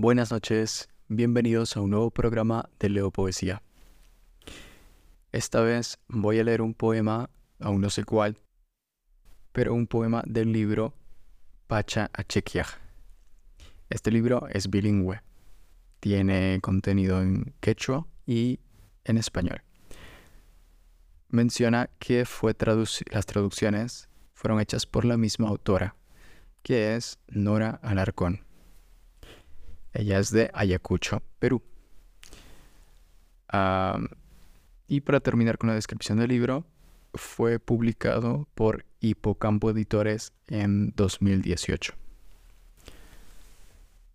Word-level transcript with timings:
Buenas 0.00 0.30
noches, 0.30 0.88
bienvenidos 1.08 1.76
a 1.76 1.80
un 1.80 1.90
nuevo 1.90 2.12
programa 2.12 2.70
de 2.78 2.88
Leo 2.88 3.10
Poesía. 3.10 3.64
Esta 5.32 5.60
vez 5.60 5.98
voy 6.06 6.38
a 6.38 6.44
leer 6.44 6.62
un 6.62 6.72
poema, 6.72 7.30
aún 7.58 7.80
no 7.80 7.90
sé 7.90 8.04
cuál, 8.04 8.36
pero 9.50 9.74
un 9.74 9.88
poema 9.88 10.22
del 10.24 10.52
libro 10.52 10.94
Pacha 11.66 12.10
Achequiaj. 12.12 12.78
Este 13.90 14.12
libro 14.12 14.46
es 14.52 14.70
bilingüe, 14.70 15.20
tiene 15.98 16.60
contenido 16.62 17.20
en 17.20 17.52
quechua 17.58 18.06
y 18.24 18.60
en 19.02 19.18
español. 19.18 19.62
Menciona 21.28 21.90
que 21.98 22.24
fue 22.24 22.54
las 23.10 23.26
traducciones 23.26 24.08
fueron 24.32 24.60
hechas 24.60 24.86
por 24.86 25.04
la 25.04 25.16
misma 25.16 25.48
autora, 25.48 25.96
que 26.62 26.94
es 26.94 27.18
Nora 27.26 27.80
Alarcón. 27.82 28.47
Ella 29.92 30.18
es 30.18 30.30
de 30.30 30.50
Ayacucho, 30.54 31.22
Perú. 31.38 31.62
y 34.86 35.00
para 35.00 35.20
terminar 35.20 35.58
con 35.58 35.68
la 35.68 35.74
descripción 35.74 36.18
del 36.18 36.28
libro, 36.28 36.64
fue 37.14 37.58
publicado 37.58 38.48
por 38.54 38.84
Hipocampo 39.00 39.70
Editores 39.70 40.32
en 40.46 40.92
2018. 40.96 41.94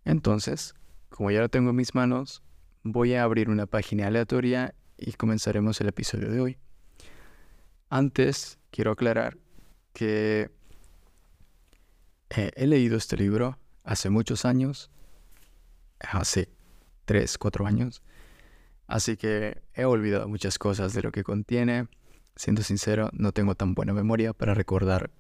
Entonces, 0.06 0.76
como 1.10 1.32
ya 1.32 1.42
lo 1.42 1.50
tengo 1.50 1.72
en 1.72 1.76
mis 1.76 1.96
manos, 1.96 2.42
voy 2.84 3.14
a 3.14 3.24
abrir 3.24 3.50
una 3.50 3.66
página 3.66 4.08
aleatoria 4.08 4.74
y 4.98 5.14
comenzaremos 5.14 5.80
el 5.82 5.88
episodio 5.88 6.30
de 6.30 6.42
hoy. 6.42 6.58
Antes, 7.90 8.58
quiero 8.72 8.92
aclarar 8.92 9.38
que 9.94 10.50
eh, 12.30 12.52
he 12.56 12.68
leído 12.68 12.98
este 12.98 13.16
libro 13.16 13.58
hace 13.84 14.10
muchos 14.10 14.46
años 14.46 14.90
hace 16.00 16.50
3, 17.06 17.38
4 17.38 17.66
años. 17.66 18.02
Así 18.88 19.18
que 19.18 19.62
he 19.74 19.86
olvidado 19.86 20.28
muchas 20.28 20.58
cosas 20.58 20.94
de 20.94 21.02
lo 21.02 21.12
que 21.12 21.24
contiene. 21.24 21.88
Siendo 22.36 22.64
sincero, 22.64 23.10
no 23.14 23.32
tengo 23.32 23.56
tan 23.56 23.74
buena 23.76 23.94
memoria 23.94 24.34
para 24.34 24.54
recordar 24.54 25.12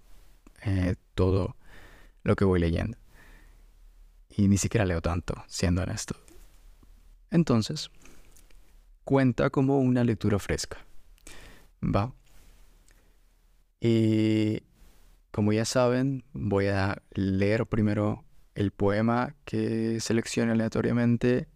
eh, 0.64 0.96
todo 1.14 1.56
lo 2.24 2.36
que 2.36 2.46
voy 2.46 2.60
leyendo. 2.60 2.98
Y 4.30 4.48
ni 4.48 4.58
siquiera 4.58 4.86
leo 4.86 5.02
tanto, 5.02 5.36
siendo 5.48 5.84
honesto. 5.84 6.16
Entonces, 7.30 7.92
cuenta 9.04 9.50
como 9.50 9.80
una 9.80 10.04
lectura 10.04 10.40
fresca. 10.40 10.78
¿Va? 11.84 12.14
Y 13.80 14.64
como 15.32 15.52
ya 15.52 15.66
saben, 15.66 16.24
voy 16.34 16.68
a 16.68 17.02
leer 17.12 17.66
primero 17.66 18.24
el 18.56 18.72
poema 18.72 19.36
que 19.46 20.00
seleccione 20.00 20.52
aleatoriamente. 20.52 21.48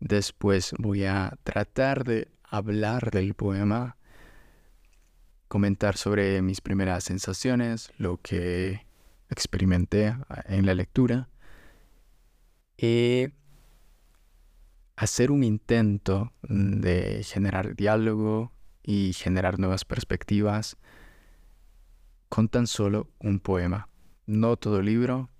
Después 0.00 0.74
voy 0.78 1.04
a 1.04 1.36
tratar 1.42 2.04
de 2.04 2.28
hablar 2.42 3.10
del 3.10 3.34
poema, 3.34 3.96
comentar 5.48 5.96
sobre 5.96 6.42
mis 6.42 6.60
primeras 6.60 7.04
sensaciones, 7.04 7.92
lo 7.98 8.18
que 8.18 8.86
experimenté 9.28 10.16
en 10.46 10.66
la 10.66 10.74
lectura 10.74 11.28
y 12.76 13.28
hacer 14.96 15.30
un 15.30 15.44
intento 15.44 16.32
de 16.42 17.22
generar 17.24 17.76
diálogo 17.76 18.52
y 18.82 19.12
generar 19.12 19.58
nuevas 19.58 19.84
perspectivas 19.84 20.76
con 22.28 22.48
tan 22.48 22.66
solo 22.66 23.08
un 23.18 23.40
poema. 23.40 23.88
No 24.26 24.56
todo 24.56 24.82
libro, 24.82 25.30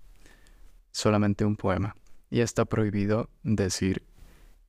solamente 0.91 1.45
un 1.45 1.55
poema. 1.55 1.95
Y 2.29 2.41
está 2.41 2.65
prohibido 2.65 3.29
decir 3.43 4.03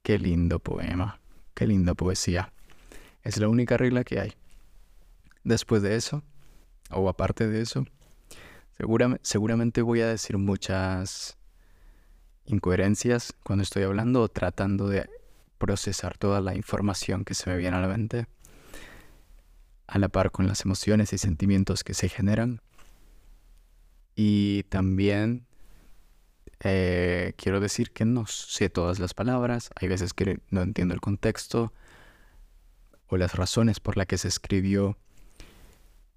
qué 0.03 0.19
lindo 0.19 0.59
poema, 0.59 1.21
qué 1.55 1.67
linda 1.67 1.95
poesía. 1.95 2.53
Es 3.23 3.37
la 3.39 3.49
única 3.49 3.77
regla 3.77 4.05
que 4.05 4.21
hay. 4.21 4.33
Después 5.45 5.83
de 5.83 5.97
eso, 5.97 6.23
o 6.91 7.09
aparte 7.09 7.49
de 7.49 7.61
eso, 7.61 7.85
seguramente 9.23 9.83
voy 9.83 10.01
a 10.01 10.09
decir 10.09 10.39
muchas 10.39 11.37
incoherencias 12.45 13.35
cuando 13.43 13.63
estoy 13.63 13.85
hablando 13.85 14.23
o 14.23 14.29
tratando 14.29 14.89
de 14.89 15.09
procesar 15.59 16.19
toda 16.19 16.41
la 16.41 16.57
información 16.57 17.25
que 17.25 17.35
se 17.35 17.49
me 17.49 17.57
viene 17.57 17.77
a 17.77 17.81
la 17.81 17.89
mente, 17.89 18.27
a 19.87 19.99
la 19.99 20.09
par 20.09 20.31
con 20.31 20.47
las 20.47 20.65
emociones 20.65 21.13
y 21.13 21.19
sentimientos 21.19 21.85
que 21.85 21.95
se 21.95 22.09
generan. 22.09 22.61
Y 24.17 24.65
también 24.65 25.47
eh, 26.65 27.35
quiero 27.37 27.59
decir 27.59 27.91
que 27.91 28.05
no 28.05 28.27
sé 28.27 28.69
todas 28.69 29.01
las 29.01 29.15
palabras, 29.15 29.71
hay 29.81 29.89
veces 29.89 30.15
que 30.15 30.41
no 30.51 30.63
entiendo 30.63 30.95
el 30.95 31.01
contexto 31.01 31.73
o 33.09 33.17
las 33.17 33.35
razones 33.35 33.81
por 33.81 33.97
las 33.97 34.07
que 34.07 34.17
se 34.17 34.29
escribió 34.29 34.97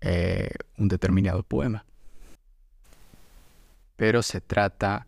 eh, 0.01 0.51
un 0.77 0.87
determinado 0.87 1.41
poema. 1.41 1.85
Pero 3.95 4.21
se 4.21 4.39
trata 4.39 5.07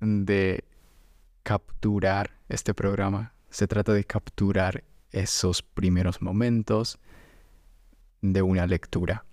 de 0.00 0.64
capturar 1.42 2.30
este 2.48 2.74
programa, 2.74 3.34
se 3.50 3.66
trata 3.66 3.92
de 3.92 4.04
capturar 4.04 4.84
esos 5.10 5.62
primeros 5.62 6.22
momentos 6.22 7.00
de 8.20 8.40
una 8.42 8.68
lectura, 8.68 9.24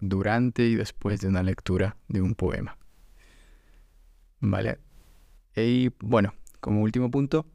durante 0.00 0.62
y 0.62 0.74
después 0.74 1.20
de 1.20 1.28
una 1.28 1.42
lectura 1.42 1.96
de 2.08 2.22
un 2.22 2.34
poema. 2.34 2.78
¿Vale? 4.40 4.78
Y 5.54 5.90
bueno, 6.00 6.34
como 6.60 6.82
último 6.82 7.10
punto, 7.10 7.46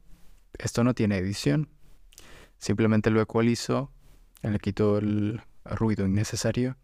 esto 0.58 0.84
no 0.84 0.94
tiene 0.94 1.18
edición. 1.18 1.68
Simplemente 2.58 3.10
lo 3.10 3.20
ecualizo, 3.20 3.90
le 4.42 4.58
quito 4.58 4.98
el 4.98 5.40
ruido 5.64 6.06
innecesario. 6.06 6.76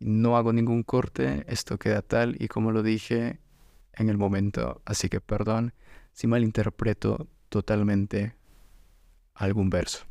No 0.00 0.36
hago 0.36 0.52
ningún 0.52 0.82
corte, 0.82 1.44
esto 1.48 1.78
queda 1.78 2.02
tal 2.02 2.36
y 2.40 2.48
como 2.48 2.72
lo 2.72 2.82
dije 2.82 3.38
en 3.92 4.08
el 4.08 4.18
momento. 4.18 4.82
Así 4.84 5.08
que 5.08 5.20
perdón 5.20 5.72
si 6.12 6.26
malinterpreto 6.26 7.28
totalmente 7.48 8.34
algún 9.34 9.70
verso. 9.70 10.04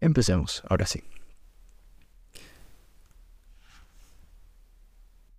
Empecemos, 0.00 0.62
ahora 0.68 0.86
sí. 0.86 1.02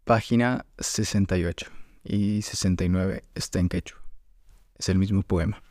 Página 0.06 0.66
68 0.80 1.72
y 2.03 2.41
69 2.41 3.24
está 3.36 3.59
en 3.59 3.69
quechua. 3.69 4.02
Es 4.78 4.90
el 4.90 4.97
mismo 4.97 5.24
poema. 5.24 5.64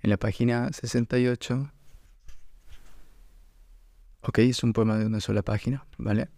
En 0.00 0.08
la 0.08 0.16
página 0.16 0.72
68, 0.72 1.70
ok, 4.22 4.38
es 4.38 4.62
un 4.62 4.72
poema 4.72 4.96
de 4.96 5.04
una 5.04 5.20
sola 5.20 5.42
página, 5.42 5.86
¿vale? 5.98 6.30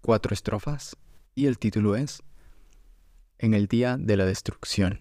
Cuatro 0.00 0.34
estrofas 0.34 0.96
y 1.36 1.46
el 1.46 1.60
título 1.60 1.94
es 1.94 2.24
En 3.38 3.54
el 3.54 3.68
día 3.68 3.96
de 3.96 4.16
la 4.16 4.24
destrucción. 4.24 5.00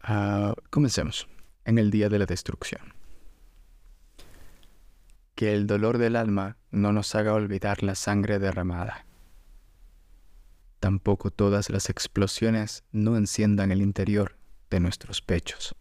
Ah, 0.00 0.54
comencemos. 0.70 1.26
En 1.64 1.78
el 1.78 1.90
día 1.90 2.08
de 2.08 2.20
la 2.20 2.26
destrucción 2.26 2.96
que 5.36 5.52
el 5.52 5.66
dolor 5.66 5.98
del 5.98 6.16
alma 6.16 6.56
no 6.70 6.92
nos 6.92 7.14
haga 7.14 7.34
olvidar 7.34 7.82
la 7.82 7.94
sangre 7.94 8.38
derramada. 8.38 9.06
Tampoco 10.80 11.30
todas 11.30 11.70
las 11.70 11.90
explosiones 11.90 12.84
no 12.90 13.16
enciendan 13.16 13.70
el 13.70 13.82
interior 13.82 14.36
de 14.70 14.80
nuestros 14.80 15.20
pechos, 15.20 15.76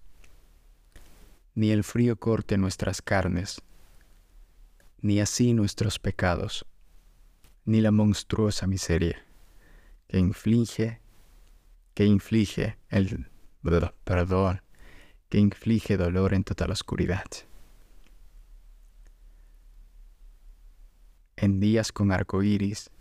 ni 1.53 1.71
el 1.71 1.83
frío 1.83 2.17
corte 2.17 2.57
nuestras 2.57 3.01
carnes, 3.01 3.61
ni 5.01 5.21
así 5.21 5.53
nuestros 5.53 5.99
pecados, 5.99 6.65
ni 7.63 7.79
la 7.81 7.91
monstruosa 7.91 8.67
miseria 8.67 9.25
que 10.07 10.19
inflige, 10.19 10.99
que 11.93 12.05
inflige 12.05 12.77
el 12.89 13.27
perdón, 14.03 14.61
que 15.29 15.39
inflige 15.39 15.97
dolor 15.97 16.33
en 16.33 16.43
total 16.43 16.71
oscuridad. 16.71 17.25
En 21.37 21.59
días 21.59 21.91
con 21.91 22.11
arco 22.11 22.43
iris, 22.43 22.91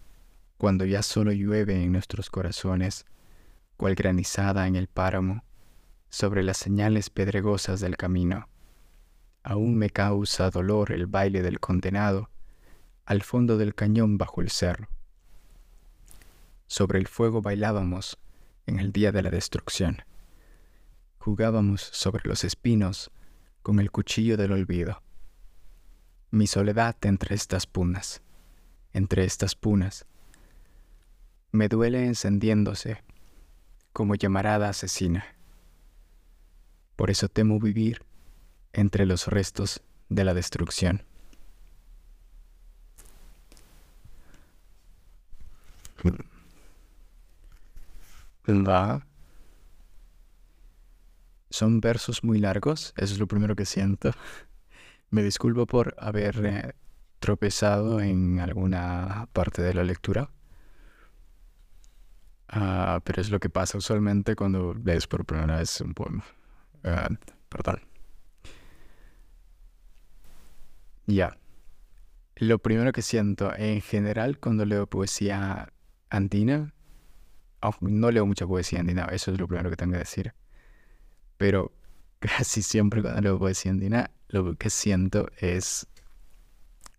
cuando 0.59 0.85
ya 0.85 1.03
solo 1.03 1.33
llueve 1.33 1.83
en 1.83 1.93
nuestros 1.93 2.31
corazones, 2.31 3.07
cual 3.77 3.95
granizada 3.95 4.67
en 4.67 4.77
el 4.77 4.89
páramo, 4.89 5.45
sobre 6.09 6.43
las 6.43 6.59
señales 6.59 7.11
pedregosas 7.11 7.81
del 7.81 7.97
camino. 7.97 8.49
Aún 9.43 9.77
me 9.77 9.91
causa 9.91 10.51
dolor 10.51 10.93
el 10.93 11.07
baile 11.07 11.43
del 11.43 11.61
condenado 11.61 12.31
al 13.05 13.23
fondo 13.23 13.59
del 13.59 13.75
cañón 13.75 14.17
bajo 14.17 14.41
el 14.41 14.51
cerro. 14.51 14.89
Sobre 16.67 16.99
el 16.99 17.09
fuego 17.09 17.43
bailábamos 17.43 18.19
en 18.67 18.79
el 18.79 18.93
día 18.93 19.13
de 19.13 19.23
la 19.23 19.31
destrucción. 19.31 19.99
Jugábamos 21.19 21.83
sobre 21.83 22.27
los 22.29 22.45
espinos 22.45 23.11
con 23.63 23.81
el 23.81 23.91
cuchillo 23.91 24.37
del 24.37 24.53
olvido. 24.53 25.04
Mi 26.35 26.47
soledad 26.47 26.97
entre 27.03 27.35
estas 27.37 27.67
punas 27.67 28.21
entre 28.95 29.25
estas 29.25 29.55
punas, 29.57 30.07
me 31.51 31.69
duele 31.69 32.07
encendiéndose 32.07 33.03
como 33.93 34.15
llamarada 34.15 34.71
asesina. 34.71 35.27
Por 36.97 37.11
eso 37.11 37.29
temo 37.29 37.59
vivir 37.59 38.03
entre 38.73 39.05
los 39.05 39.27
restos 39.27 39.83
de 40.09 40.25
la 40.25 40.33
destrucción. 40.33 41.03
Va. 48.47 49.07
Son 51.51 51.81
versos 51.81 52.23
muy 52.23 52.39
largos, 52.39 52.93
eso 52.97 53.15
es 53.15 53.19
lo 53.19 53.27
primero 53.27 53.57
que 53.57 53.65
siento. 53.65 54.13
Me 55.11 55.23
disculpo 55.23 55.67
por 55.67 55.95
haber 55.99 56.45
eh, 56.45 56.73
tropezado 57.19 58.01
en 58.01 58.41
alguna 58.41 59.29
parte 59.33 59.63
de 59.63 59.75
la 59.75 59.85
lectura. 59.85 60.31
Ah, 62.49 63.01
pero 63.05 63.21
es 63.23 63.31
lo 63.31 63.41
que 63.41 63.49
pasa 63.51 63.79
usualmente 63.79 64.37
cuando 64.37 64.75
lees 64.75 65.07
por 65.07 65.25
primera 65.25 65.57
vez 65.59 65.81
un 65.81 65.95
poema. 65.95 66.25
Ah, 66.85 67.09
perdón. 67.49 67.81
Ya. 71.07 71.37
Lo 72.37 72.59
primero 72.59 72.93
que 72.93 73.03
siento 73.03 73.53
en 73.57 73.81
general 73.81 74.39
cuando 74.39 74.65
leo 74.65 74.87
poesía 74.87 75.73
andina, 76.11 76.75
no 77.81 78.11
leo 78.11 78.27
mucha 78.27 78.47
poesía 78.47 78.81
andina, 78.81 79.07
eso 79.07 79.33
es 79.33 79.39
lo 79.39 79.49
primero 79.49 79.71
que 79.71 79.77
tengo 79.77 79.93
que 79.93 79.99
decir. 79.99 80.35
Pero 81.37 81.73
casi 82.19 82.63
siempre 82.63 83.03
cuando 83.03 83.21
leo 83.21 83.39
poesía 83.39 83.73
andina, 83.73 84.11
lo 84.43 84.57
que 84.57 84.69
siento 84.69 85.29
es 85.39 85.87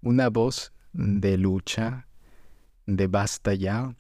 una 0.02 0.30
voz 0.30 0.72
de 0.94 1.38
lucha, 1.38 2.08
de 2.86 3.08
basta 3.08 3.54
ya. 3.54 3.94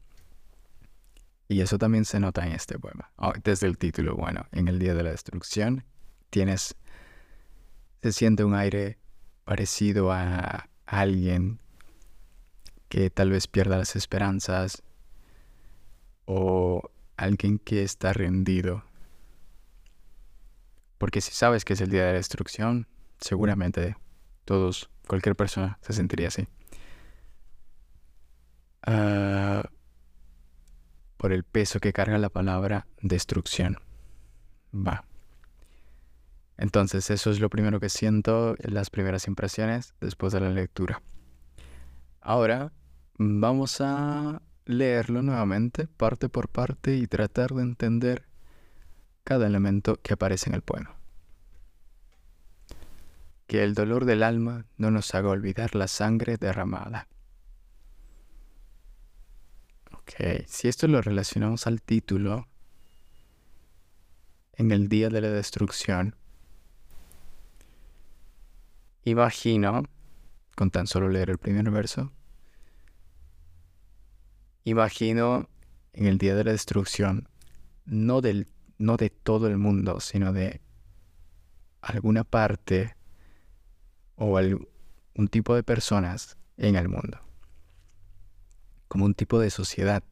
Y 1.49 1.59
eso 1.59 1.77
también 1.77 2.05
se 2.05 2.19
nota 2.19 2.45
en 2.45 2.53
este 2.53 2.79
poema. 2.79 3.11
Ah, 3.17 3.33
desde 3.43 3.67
el 3.67 3.77
título, 3.77 4.15
bueno, 4.15 4.47
en 4.53 4.69
el 4.69 4.79
día 4.79 4.93
de 4.93 5.03
la 5.03 5.11
destrucción, 5.11 5.83
tienes, 6.29 6.75
se 8.01 8.13
siente 8.13 8.45
un 8.45 8.55
aire 8.55 8.97
parecido 9.43 10.13
a 10.13 10.69
alguien 10.85 11.59
que 12.87 13.09
tal 13.09 13.31
vez 13.31 13.47
pierda 13.47 13.77
las 13.77 13.97
esperanzas 13.97 14.81
o 16.23 16.89
alguien 17.17 17.59
que 17.59 17.83
está 17.83 18.13
rendido. 18.13 18.83
Porque 20.97 21.19
si 21.19 21.33
sabes 21.33 21.65
que 21.65 21.73
es 21.73 21.81
el 21.81 21.89
día 21.89 22.05
de 22.05 22.11
la 22.13 22.17
destrucción, 22.17 22.87
seguramente 23.25 23.97
todos, 24.45 24.91
cualquier 25.07 25.35
persona 25.35 25.79
se 25.81 25.93
sentiría 25.93 26.27
así. 26.27 26.47
Ah, 28.83 29.63
por 31.17 31.33
el 31.33 31.43
peso 31.43 31.79
que 31.79 31.91
carga 31.91 32.19
la 32.19 32.29
palabra 32.29 32.85
destrucción. 33.01 33.77
Va. 34.71 35.05
Entonces 36.57 37.09
eso 37.09 37.31
es 37.31 37.39
lo 37.39 37.49
primero 37.49 37.79
que 37.79 37.89
siento, 37.89 38.55
las 38.59 38.91
primeras 38.91 39.27
impresiones 39.27 39.95
después 39.99 40.31
de 40.31 40.41
la 40.41 40.51
lectura. 40.51 41.01
Ahora 42.21 42.71
vamos 43.17 43.81
a 43.81 44.43
leerlo 44.65 45.23
nuevamente, 45.23 45.87
parte 45.87 46.29
por 46.29 46.47
parte, 46.47 46.95
y 46.95 47.07
tratar 47.07 47.53
de 47.53 47.63
entender 47.63 48.27
cada 49.23 49.47
elemento 49.47 49.95
que 49.95 50.13
aparece 50.13 50.49
en 50.49 50.55
el 50.55 50.61
poema. 50.61 50.95
Que 53.47 53.63
el 53.63 53.73
dolor 53.73 54.05
del 54.05 54.23
alma 54.23 54.65
no 54.77 54.91
nos 54.91 55.13
haga 55.13 55.29
olvidar 55.29 55.75
la 55.75 55.87
sangre 55.87 56.37
derramada. 56.37 57.07
Ok, 59.91 60.45
si 60.47 60.67
esto 60.67 60.87
lo 60.87 61.01
relacionamos 61.01 61.67
al 61.67 61.81
título, 61.81 62.47
en 64.53 64.71
el 64.71 64.87
día 64.87 65.09
de 65.09 65.21
la 65.21 65.29
destrucción, 65.29 66.15
Imagino, 69.07 69.83
con 70.55 70.71
tan 70.71 70.87
solo 70.87 71.09
leer 71.09 71.29
el 71.29 71.37
primer 71.37 71.69
verso, 71.69 72.11
imagino 74.63 75.47
en 75.93 76.07
el 76.07 76.17
día 76.17 76.33
de 76.33 76.43
la 76.43 76.51
destrucción, 76.51 77.29
no, 77.85 78.21
del, 78.21 78.47
no 78.79 78.97
de 78.97 79.11
todo 79.11 79.45
el 79.47 79.59
mundo, 79.59 79.99
sino 79.99 80.33
de 80.33 80.59
alguna 81.81 82.23
parte 82.23 82.95
o 84.15 84.39
un 85.15 85.27
tipo 85.27 85.55
de 85.55 85.63
personas 85.63 86.37
en 86.57 86.75
el 86.75 86.87
mundo, 86.89 87.19
como 88.87 89.05
un 89.05 89.13
tipo 89.13 89.39
de 89.39 89.49
sociedad 89.49 90.03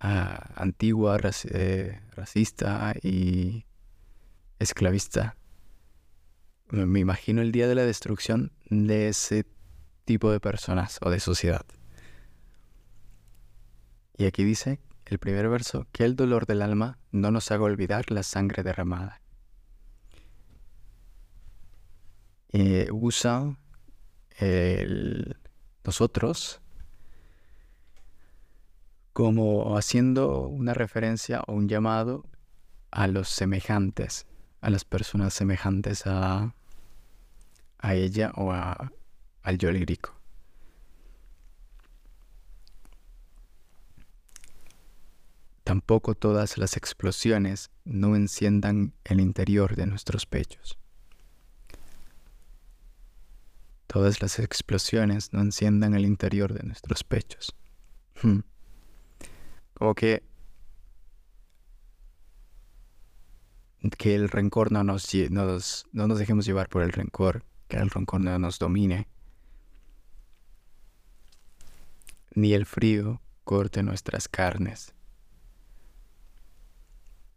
ah, 0.00 0.50
antigua, 0.56 1.18
eh, 1.50 2.00
racista 2.16 2.94
y 3.02 3.64
esclavista 4.58 5.36
me 6.70 7.00
imagino 7.00 7.42
el 7.42 7.52
día 7.52 7.68
de 7.68 7.74
la 7.74 7.84
destrucción 7.84 8.52
de 8.68 9.08
ese 9.08 9.46
tipo 10.04 10.30
de 10.30 10.40
personas 10.40 10.98
o 11.02 11.10
de 11.10 11.20
sociedad. 11.20 11.64
Y 14.16 14.26
aquí 14.26 14.44
dice 14.44 14.80
el 15.06 15.18
primer 15.18 15.48
verso, 15.48 15.86
que 15.92 16.04
el 16.04 16.16
dolor 16.16 16.46
del 16.46 16.62
alma 16.62 16.98
no 17.12 17.30
nos 17.30 17.50
haga 17.50 17.64
olvidar 17.64 18.10
la 18.10 18.22
sangre 18.22 18.62
derramada. 18.62 19.20
Eh, 22.56 22.86
usa 22.92 23.58
el, 24.38 25.36
nosotros 25.82 26.60
como 29.12 29.76
haciendo 29.76 30.46
una 30.46 30.72
referencia 30.72 31.42
o 31.48 31.52
un 31.52 31.68
llamado 31.68 32.24
a 32.92 33.08
los 33.08 33.28
semejantes, 33.28 34.26
a 34.60 34.70
las 34.70 34.84
personas 34.84 35.34
semejantes 35.34 36.06
a, 36.06 36.54
a 37.78 37.94
ella 37.96 38.30
o 38.36 38.52
a, 38.52 38.92
al 39.42 39.58
yo 39.58 39.72
lírico. 39.72 40.14
Tampoco 45.64 46.14
todas 46.14 46.56
las 46.56 46.76
explosiones 46.76 47.72
no 47.84 48.14
enciendan 48.14 48.92
el 49.02 49.18
interior 49.18 49.74
de 49.74 49.86
nuestros 49.86 50.24
pechos. 50.24 50.78
Todas 53.86 54.22
las 54.22 54.38
explosiones 54.38 55.32
no 55.32 55.40
enciendan 55.40 55.94
el 55.94 56.04
interior 56.04 56.52
de 56.52 56.62
nuestros 56.64 57.04
pechos. 57.04 57.54
Hmm. 58.22 58.40
Como 59.74 59.94
que 59.94 60.22
que 63.98 64.14
el 64.14 64.30
rencor 64.30 64.72
no 64.72 64.82
nos, 64.82 65.12
no 65.92 66.08
nos 66.08 66.18
dejemos 66.18 66.46
llevar 66.46 66.68
por 66.68 66.82
el 66.82 66.92
rencor, 66.92 67.44
que 67.68 67.76
el 67.76 67.90
rencor 67.90 68.20
no 68.20 68.38
nos 68.38 68.58
domine, 68.58 69.08
ni 72.34 72.54
el 72.54 72.64
frío 72.66 73.20
corte 73.44 73.82
nuestras 73.82 74.28
carnes. 74.28 74.94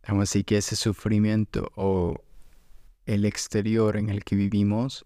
Así 0.03 0.43
que 0.45 0.57
ese 0.57 0.77
sufrimiento 0.77 1.69
o 1.75 2.24
el 3.05 3.25
exterior 3.25 3.98
en 3.98 4.10
el 4.10 4.24
que 4.24 4.36
vivimos 4.36 5.05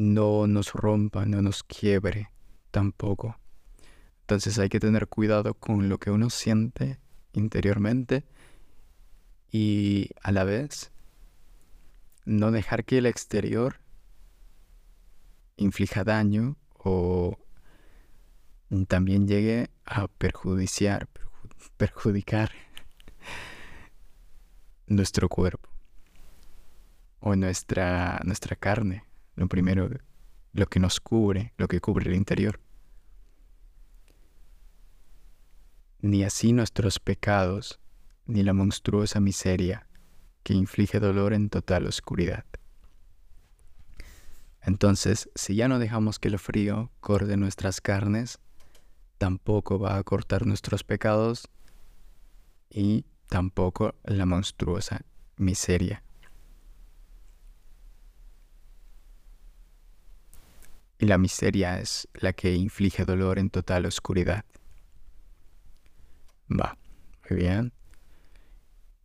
no 0.00 0.46
nos 0.46 0.72
rompa, 0.72 1.26
no 1.26 1.42
nos 1.42 1.62
quiebre 1.62 2.30
tampoco. 2.70 3.38
Entonces 4.22 4.58
hay 4.58 4.70
que 4.70 4.80
tener 4.80 5.08
cuidado 5.08 5.52
con 5.52 5.90
lo 5.90 5.98
que 5.98 6.10
uno 6.10 6.30
siente 6.30 6.98
interiormente 7.34 8.24
y 9.52 10.08
a 10.22 10.32
la 10.32 10.44
vez 10.44 10.90
no 12.24 12.50
dejar 12.50 12.86
que 12.86 12.96
el 12.96 13.04
exterior 13.04 13.80
inflija 15.58 16.02
daño 16.02 16.56
o 16.78 17.36
también 18.88 19.28
llegue 19.28 19.68
a 19.84 20.08
perjudiciar, 20.08 21.08
perjudicar 21.76 22.52
nuestro 24.86 25.28
cuerpo 25.28 25.68
o 27.20 27.36
nuestra, 27.36 28.18
nuestra 28.24 28.56
carne, 28.56 29.04
lo 29.40 29.48
primero, 29.48 29.88
lo 30.52 30.66
que 30.66 30.78
nos 30.78 31.00
cubre, 31.00 31.54
lo 31.56 31.66
que 31.66 31.80
cubre 31.80 32.10
el 32.10 32.14
interior. 32.14 32.60
Ni 36.02 36.24
así 36.24 36.52
nuestros 36.52 37.00
pecados 37.00 37.80
ni 38.26 38.42
la 38.42 38.52
monstruosa 38.52 39.18
miseria 39.18 39.86
que 40.42 40.52
inflige 40.52 41.00
dolor 41.00 41.32
en 41.32 41.48
total 41.48 41.86
oscuridad. 41.86 42.44
Entonces, 44.60 45.30
si 45.34 45.54
ya 45.54 45.68
no 45.68 45.78
dejamos 45.78 46.18
que 46.18 46.28
el 46.28 46.38
frío 46.38 46.90
corte 47.00 47.38
nuestras 47.38 47.80
carnes, 47.80 48.40
tampoco 49.16 49.78
va 49.78 49.96
a 49.96 50.02
cortar 50.02 50.44
nuestros 50.44 50.84
pecados 50.84 51.48
y 52.68 53.06
tampoco 53.30 53.94
la 54.04 54.26
monstruosa 54.26 55.00
miseria. 55.38 56.02
Y 61.00 61.06
la 61.06 61.16
miseria 61.16 61.80
es 61.80 62.06
la 62.12 62.34
que 62.34 62.54
inflige 62.54 63.06
dolor 63.06 63.38
en 63.38 63.48
total 63.48 63.86
oscuridad. 63.86 64.44
Va, 66.50 66.76
muy 67.28 67.40
bien. 67.40 67.72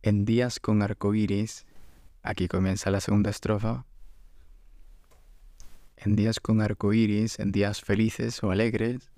En 0.02 0.26
días 0.26 0.60
con 0.60 0.82
arcoíris, 0.82 1.64
aquí 2.22 2.48
comienza 2.48 2.90
la 2.90 3.00
segunda 3.00 3.30
estrofa. 3.30 3.86
En 5.96 6.16
días 6.16 6.38
con 6.38 6.60
arcoíris, 6.60 7.38
en 7.38 7.50
días 7.50 7.80
felices 7.80 8.42
o 8.42 8.50
alegres, 8.50 9.10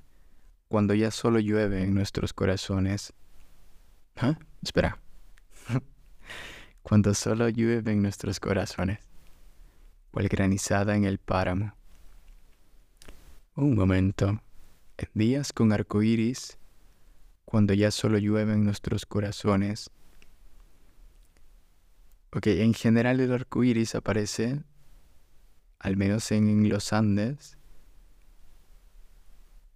cuando 0.68 0.94
ya 0.94 1.11
solo 1.11 1.40
llueve 1.40 1.82
en 1.82 1.94
nuestros 1.94 2.32
corazones. 2.32 3.12
¿Ah? 4.16 4.38
Espera. 4.62 5.00
cuando 6.82 7.12
solo 7.12 7.49
llueve 7.49 7.90
en 7.90 8.02
nuestros 8.02 8.38
corazones, 8.38 9.00
cual 10.12 10.28
granizada 10.28 10.94
en 10.94 11.04
el 11.04 11.18
páramo. 11.18 11.77
Un 13.59 13.75
momento. 13.75 14.41
En 14.99 15.09
días 15.15 15.53
con 15.53 15.73
arcoíris, 15.73 16.59
cuando 17.45 17.75
ya 17.75 17.91
solo 17.91 18.19
llueve 18.19 18.53
en 18.53 18.65
nuestros 18.65 19.05
corazones. 19.05 19.91
Ok, 22.33 22.47
en 22.47 22.73
general 22.73 23.19
el 23.19 23.33
arco 23.33 23.65
iris 23.65 23.97
aparece, 23.97 24.62
al 25.81 25.97
menos 25.97 26.31
en 26.31 26.69
los 26.69 26.93
Andes, 26.93 27.59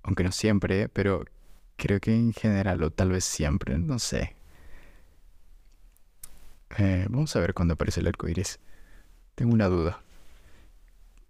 aunque 0.04 0.22
no 0.22 0.30
siempre, 0.30 0.88
pero 0.88 1.24
creo 1.76 1.98
que 1.98 2.14
en 2.14 2.32
general, 2.32 2.84
o 2.84 2.92
tal 2.92 3.10
vez 3.10 3.24
siempre, 3.24 3.78
no 3.78 3.98
sé. 3.98 4.36
Eh, 6.78 7.06
vamos 7.10 7.34
a 7.34 7.40
ver 7.40 7.52
cuándo 7.52 7.74
aparece 7.74 7.98
el 7.98 8.06
arco 8.06 8.28
iris. 8.28 8.60
Tengo 9.34 9.52
una 9.52 9.66
duda. 9.66 10.04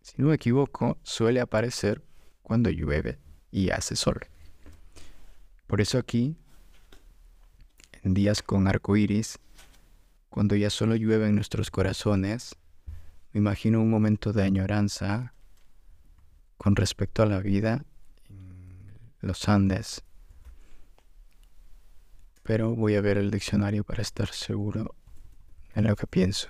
Si 0.03 0.21
no 0.21 0.29
me 0.29 0.35
equivoco, 0.35 0.99
suele 1.03 1.41
aparecer 1.41 2.03
cuando 2.43 2.71
llueve 2.71 3.19
y 3.51 3.71
hace 3.71 3.97
sol. 3.97 4.21
Por 5.67 5.81
eso 5.81 5.99
aquí, 5.99 6.37
en 8.03 8.15
días 8.15 8.43
con 8.43 8.69
arco 8.69 8.97
iris, 8.97 9.39
cuando 10.29 10.57
ya 10.57 10.71
solo 10.71 10.97
llueve 10.97 11.29
en 11.29 11.35
nuestros 11.35 11.71
corazones, 11.71 12.57
me 13.33 13.41
imagino 13.41 13.81
un 13.81 13.91
momento 13.91 14.33
de 14.33 14.43
añoranza 14.43 15.35
con 16.57 16.77
respecto 16.77 17.23
a 17.23 17.27
la 17.27 17.41
vida 17.41 17.85
en 18.29 19.29
los 19.29 19.49
Andes. 19.49 20.03
Pero 22.43 22.75
voy 22.75 22.97
a 22.97 23.01
ver 23.01 23.19
el 23.19 23.31
diccionario 23.31 23.85
para 23.85 24.03
estar 24.03 24.29
seguro 24.29 24.95
en 25.75 25.85
lo 25.85 25.97
que 25.97 26.07
pienso. 26.07 26.49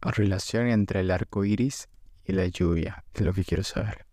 Relación 0.00 0.68
entre 0.68 1.00
el 1.00 1.10
arco 1.10 1.44
iris 1.44 1.88
y 2.24 2.32
la 2.32 2.46
lluvia, 2.46 3.04
es 3.14 3.22
lo 3.22 3.32
que 3.32 3.44
quiero 3.44 3.64
saber. 3.64 4.06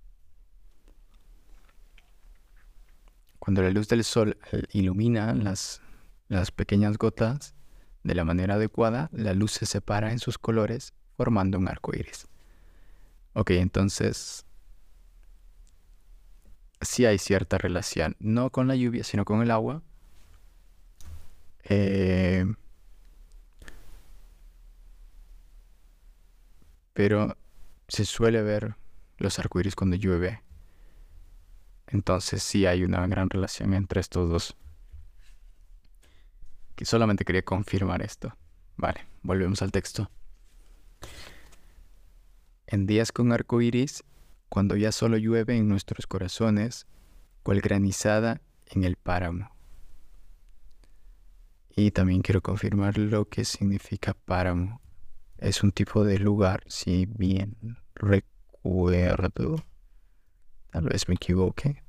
Cuando 3.39 3.61
la 3.61 3.69
luz 3.69 3.87
del 3.87 4.03
sol 4.03 4.37
ilumina 4.71 5.33
las, 5.33 5.81
las 6.27 6.51
pequeñas 6.51 6.97
gotas 6.97 7.53
de 8.03 8.15
la 8.15 8.23
manera 8.23 8.55
adecuada, 8.55 9.09
la 9.11 9.33
luz 9.33 9.51
se 9.51 9.65
separa 9.65 10.11
en 10.11 10.19
sus 10.19 10.37
colores 10.37 10.93
formando 11.15 11.57
un 11.59 11.67
arco 11.67 11.95
iris. 11.95 12.27
Ok, 13.33 13.51
entonces 13.51 14.45
sí 16.81 17.05
hay 17.05 17.17
cierta 17.17 17.57
relación, 17.57 18.15
no 18.19 18.49
con 18.49 18.67
la 18.67 18.75
lluvia, 18.75 19.03
sino 19.03 19.25
con 19.25 19.41
el 19.41 19.51
agua. 19.51 19.83
Eh, 21.63 22.45
pero 26.95 27.37
se 27.89 28.05
suele 28.05 28.41
ver 28.41 28.77
los 29.17 29.37
arcoíris 29.37 29.75
cuando 29.75 29.97
llueve. 29.97 30.41
Entonces 31.87 32.41
sí 32.41 32.65
hay 32.65 32.85
una 32.85 33.05
gran 33.05 33.29
relación 33.29 33.73
entre 33.73 33.99
estos 33.99 34.29
dos. 34.29 34.55
Que 36.75 36.85
solamente 36.85 37.25
quería 37.25 37.43
confirmar 37.43 38.01
esto. 38.01 38.33
Vale, 38.77 39.05
volvemos 39.23 39.61
al 39.61 39.73
texto. 39.73 40.09
En 42.65 42.85
días 42.85 43.11
con 43.11 43.33
arcoíris, 43.33 44.05
cuando 44.47 44.77
ya 44.77 44.93
solo 44.93 45.17
llueve 45.17 45.57
en 45.57 45.67
nuestros 45.67 46.07
corazones, 46.07 46.87
cual 47.43 47.59
granizada 47.59 48.41
en 48.67 48.85
el 48.85 48.95
páramo. 48.95 49.51
Y 51.75 51.91
también 51.91 52.21
quiero 52.21 52.41
confirmar 52.41 52.97
lo 52.97 53.27
que 53.27 53.43
significa 53.43 54.13
páramo 54.13 54.79
es 55.37 55.63
un 55.63 55.71
tipo 55.71 56.03
de 56.03 56.19
lugar, 56.19 56.63
si 56.67 57.05
bien 57.05 57.77
recuerdo. 57.95 59.63
Tal 60.71 60.85
vez 60.85 61.07
me 61.07 61.15
equivoque. 61.15 61.81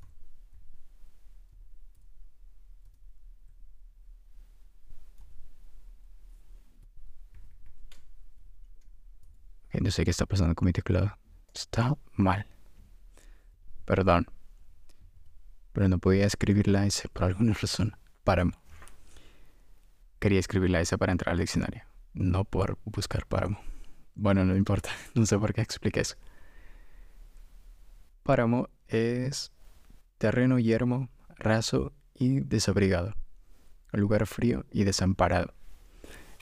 no 9.81 9.91
sé 9.91 10.05
qué 10.05 10.11
está 10.11 10.25
pasando 10.26 10.55
con 10.55 10.67
mi 10.67 10.73
teclado. 10.73 11.17
Está 11.55 11.97
mal. 12.15 12.47
Perdón. 13.85 14.26
Pero 15.73 15.88
no 15.88 15.99
podía 15.99 16.25
escribir 16.26 16.67
la 16.67 16.87
S 16.87 17.09
por 17.11 17.25
alguna 17.25 17.53
razón. 17.53 17.95
Páramo. 18.25 18.53
Quería 20.19 20.41
escribir 20.41 20.71
la 20.71 20.81
S 20.81 20.97
para 20.97 21.12
entrar 21.12 21.35
al 21.35 21.38
diccionario 21.38 21.85
no 22.17 22.45
por 22.45 22.79
buscar 22.85 23.27
páramo. 23.27 23.61
Bueno, 24.15 24.45
no 24.45 24.57
importa, 24.57 24.91
no 25.15 25.27
sé 25.27 25.39
por 25.39 25.53
qué 25.53 25.61
expliqué 25.61 26.01
eso. 26.01 26.17
Páramo 28.23 28.69
es 28.89 29.53
terreno 30.19 30.59
yermo, 30.59 31.09
raso 31.37 31.93
y 32.15 32.41
desabrigado, 32.41 33.15
lugar 33.93 34.27
frío 34.27 34.65
y 34.73 34.85
desamparado. 34.85 35.55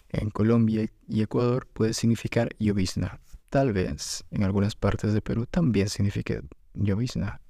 En 0.09 0.31
Colombia 0.31 0.89
y 1.09 1.23
Ecuador 1.23 1.67
puede 1.67 1.93
significar 1.93 2.55
llovizna. 2.59 3.21
Tal 3.51 3.73
vez 3.73 4.25
en 4.31 4.45
algunas 4.45 4.77
partes 4.77 5.13
de 5.13 5.21
Perú 5.21 5.47
también 5.47 5.89
signifique 5.89 6.41
llovizna. 6.73 7.41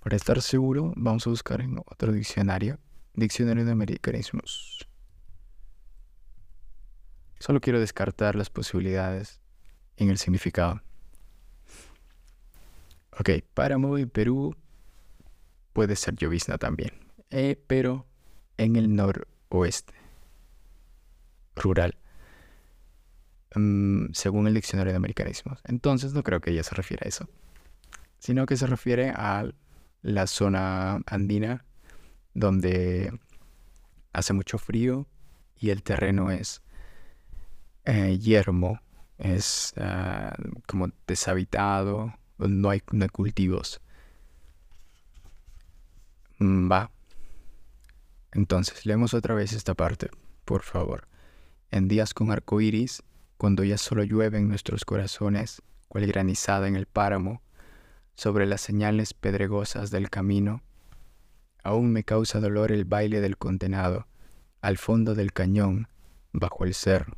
Para 0.00 0.16
estar 0.16 0.40
seguro, 0.42 0.92
vamos 0.96 1.26
a 1.26 1.30
buscar 1.30 1.60
en 1.60 1.78
otro 1.78 2.12
diccionario, 2.12 2.78
diccionario 3.14 3.64
de 3.64 3.72
americanismos. 3.72 4.87
Solo 7.38 7.60
quiero 7.60 7.80
descartar 7.80 8.34
las 8.34 8.50
posibilidades 8.50 9.40
en 9.96 10.10
el 10.10 10.18
significado. 10.18 10.82
Ok, 13.18 13.30
páramo 13.54 13.98
en 13.98 14.08
Perú 14.08 14.54
puede 15.72 15.96
ser 15.96 16.14
llovizna 16.14 16.58
también, 16.58 16.92
eh, 17.30 17.60
pero 17.66 18.06
en 18.56 18.76
el 18.76 18.94
noroeste, 18.94 19.94
rural, 21.56 21.96
mm, 23.54 24.12
según 24.12 24.46
el 24.46 24.54
diccionario 24.54 24.92
de 24.92 24.96
americanismos. 24.96 25.60
Entonces 25.64 26.12
no 26.12 26.22
creo 26.22 26.40
que 26.40 26.50
ella 26.50 26.62
se 26.62 26.74
refiere 26.74 27.06
a 27.06 27.08
eso, 27.08 27.28
sino 28.18 28.46
que 28.46 28.56
se 28.56 28.66
refiere 28.66 29.10
a 29.10 29.50
la 30.02 30.26
zona 30.26 31.00
andina 31.06 31.64
donde 32.34 33.12
hace 34.12 34.32
mucho 34.32 34.58
frío 34.58 35.06
y 35.56 35.70
el 35.70 35.82
terreno 35.82 36.30
es 36.30 36.62
eh, 37.88 38.18
yermo, 38.18 38.80
es 39.16 39.72
ah, 39.78 40.36
como 40.66 40.90
deshabitado, 41.06 42.12
no 42.36 42.68
hay, 42.68 42.82
no 42.92 43.04
hay 43.04 43.08
cultivos. 43.08 43.80
Mm, 46.38 46.70
va. 46.70 46.90
Entonces, 48.32 48.84
leemos 48.84 49.14
otra 49.14 49.34
vez 49.34 49.54
esta 49.54 49.72
parte, 49.72 50.10
por 50.44 50.62
favor. 50.64 51.08
En 51.70 51.88
días 51.88 52.12
con 52.12 52.30
arco 52.30 52.60
iris, 52.60 53.02
cuando 53.38 53.64
ya 53.64 53.78
solo 53.78 54.04
llueve 54.04 54.36
en 54.36 54.48
nuestros 54.48 54.84
corazones, 54.84 55.62
cual 55.88 56.06
granizada 56.06 56.68
en 56.68 56.76
el 56.76 56.84
páramo, 56.84 57.40
sobre 58.16 58.44
las 58.44 58.60
señales 58.60 59.14
pedregosas 59.14 59.90
del 59.90 60.10
camino, 60.10 60.62
aún 61.64 61.90
me 61.92 62.04
causa 62.04 62.38
dolor 62.38 62.70
el 62.70 62.84
baile 62.84 63.22
del 63.22 63.38
condenado, 63.38 64.08
al 64.60 64.76
fondo 64.76 65.14
del 65.14 65.32
cañón, 65.32 65.88
bajo 66.32 66.66
el 66.66 66.74
cerro. 66.74 67.16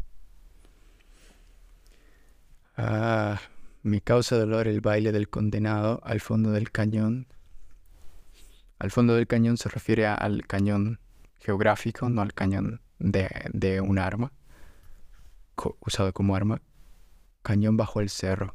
Ah, 2.83 3.39
me 3.83 4.01
causa 4.01 4.39
dolor 4.39 4.67
el 4.67 4.81
baile 4.81 5.13
del 5.13 5.29
condenado 5.29 6.01
al 6.03 6.21
fondo 6.21 6.51
del 6.51 6.73
cañón. 6.73 7.27
Al 8.79 8.91
fondo 8.91 9.15
del 9.17 9.27
cañón 9.27 9.59
se 9.59 9.69
refiere 9.69 10.07
al 10.07 10.47
cañón 10.47 10.99
geográfico, 11.41 12.09
no 12.09 12.23
al 12.23 12.33
cañón 12.33 12.81
de, 12.99 13.83
un 13.83 13.99
arma, 13.99 14.33
usado 15.81 16.15
como 16.15 16.35
arma. 16.35 16.63
Cañón 17.43 17.77
bajo 17.77 18.01
el 18.01 18.09
cerro. 18.09 18.55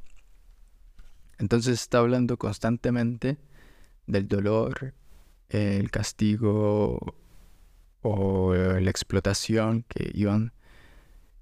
Entonces 1.37 1.79
está 1.79 1.99
hablando 1.99 2.37
constantemente 2.37 3.37
del 4.07 4.27
dolor, 4.27 4.95
el 5.49 5.91
castigo 5.91 7.15
o 8.01 8.55
la 8.55 8.89
explotación 8.89 9.83
que 9.87 10.09
iban, 10.15 10.51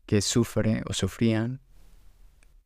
que 0.06 0.22
sufre 0.22 0.84
o 0.86 0.92
sufrían 0.92 1.62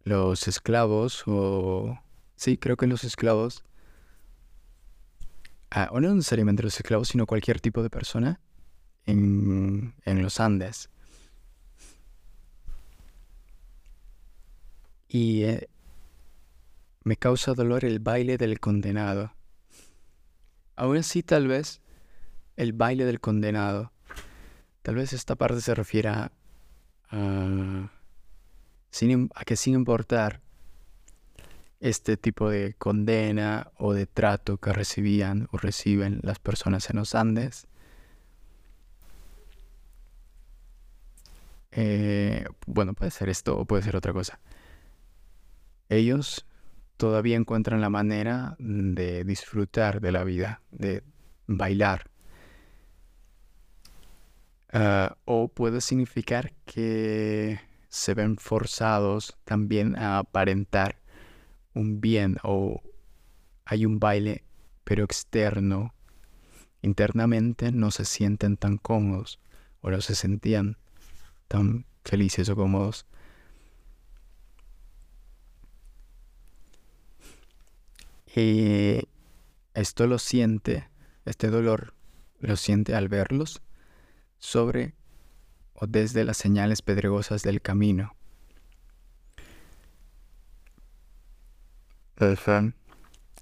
los 0.07 0.47
esclavos, 0.47 1.23
o 1.27 1.99
sí, 2.35 2.57
creo 2.57 2.77
que 2.77 2.87
los 2.87 3.03
esclavos 3.03 3.63
ah, 5.71 5.89
o 5.91 5.99
no 5.99 6.13
necesariamente 6.13 6.63
los 6.63 6.77
esclavos, 6.77 7.09
sino 7.09 7.25
cualquier 7.25 7.59
tipo 7.59 7.83
de 7.83 7.89
persona 7.89 8.39
en, 9.05 9.93
en 10.05 10.21
los 10.21 10.39
Andes. 10.39 10.89
Y 15.09 15.43
eh, 15.43 15.69
me 17.03 17.15
causa 17.17 17.53
dolor 17.53 17.85
el 17.85 17.99
baile 17.99 18.37
del 18.37 18.59
condenado. 18.59 19.33
Aún 20.75 20.97
así, 20.97 21.23
tal 21.23 21.47
vez, 21.47 21.81
el 22.55 22.73
baile 22.73 23.05
del 23.05 23.19
condenado. 23.19 23.91
Tal 24.81 24.95
vez 24.95 25.13
esta 25.13 25.35
parte 25.35 25.61
se 25.61 25.75
refiera 25.75 26.31
a, 27.09 27.17
a 27.17 27.96
que 29.45 29.55
sin 29.55 29.73
importar 29.73 30.41
este 31.79 32.17
tipo 32.17 32.49
de 32.49 32.73
condena 32.73 33.71
o 33.77 33.93
de 33.93 34.07
trato 34.07 34.57
que 34.57 34.73
recibían 34.73 35.47
o 35.51 35.57
reciben 35.57 36.19
las 36.23 36.39
personas 36.39 36.89
en 36.89 36.97
los 36.97 37.13
Andes, 37.15 37.67
eh, 41.71 42.45
bueno, 42.65 42.93
puede 42.93 43.11
ser 43.11 43.29
esto 43.29 43.57
o 43.57 43.65
puede 43.65 43.83
ser 43.83 43.95
otra 43.95 44.13
cosa. 44.13 44.39
Ellos 45.89 46.45
todavía 46.97 47.37
encuentran 47.37 47.81
la 47.81 47.89
manera 47.89 48.55
de 48.59 49.23
disfrutar 49.23 50.01
de 50.01 50.11
la 50.11 50.23
vida, 50.23 50.61
de 50.71 51.03
bailar. 51.45 52.09
Ah, 54.73 55.17
o 55.25 55.47
puede 55.47 55.79
significar 55.81 56.53
que 56.65 57.59
se 57.97 58.13
ven 58.13 58.37
forzados 58.37 59.35
también 59.43 59.97
a 59.97 60.19
aparentar 60.19 60.99
un 61.73 61.99
bien 61.99 62.37
o 62.43 62.83
hay 63.65 63.87
un 63.87 63.99
baile 63.99 64.43
pero 64.83 65.03
externo. 65.03 65.95
Internamente 66.83 67.71
no 67.71 67.89
se 67.89 68.05
sienten 68.05 68.55
tan 68.55 68.77
cómodos 68.77 69.39
o 69.81 69.89
no 69.89 69.99
se 70.01 70.13
sentían 70.13 70.77
tan 71.47 71.87
felices 72.05 72.47
o 72.49 72.55
cómodos. 72.55 73.07
Y 78.35 79.07
esto 79.73 80.05
lo 80.05 80.19
siente, 80.19 80.87
este 81.25 81.49
dolor 81.49 81.95
lo 82.39 82.57
siente 82.57 82.93
al 82.93 83.09
verlos 83.09 83.63
sobre 84.37 84.93
o 85.79 85.85
desde 85.85 86.23
las 86.23 86.37
señales 86.37 86.81
pedregosas 86.81 87.43
del 87.43 87.61
camino. 87.61 88.15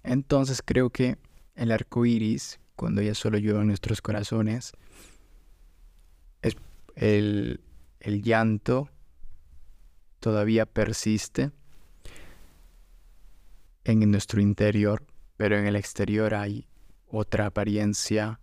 Entonces 0.04 0.62
creo 0.64 0.90
que 0.90 1.18
el 1.56 1.72
arco 1.72 2.06
iris, 2.06 2.60
cuando 2.76 3.02
ya 3.02 3.16
solo 3.16 3.38
llueve 3.38 3.62
en 3.62 3.68
nuestros 3.68 4.02
corazones, 4.02 4.74
es 6.42 6.58
el, 6.96 7.62
el 8.02 8.22
llanto 8.22 8.90
todavía 10.20 10.66
persiste 10.66 11.52
en 13.86 14.12
nuestro 14.12 14.42
interior, 14.42 15.06
pero 15.38 15.58
en 15.58 15.68
el 15.68 15.78
exterior 15.78 16.34
hay 16.34 16.68
otra 17.08 17.46
apariencia 17.46 18.42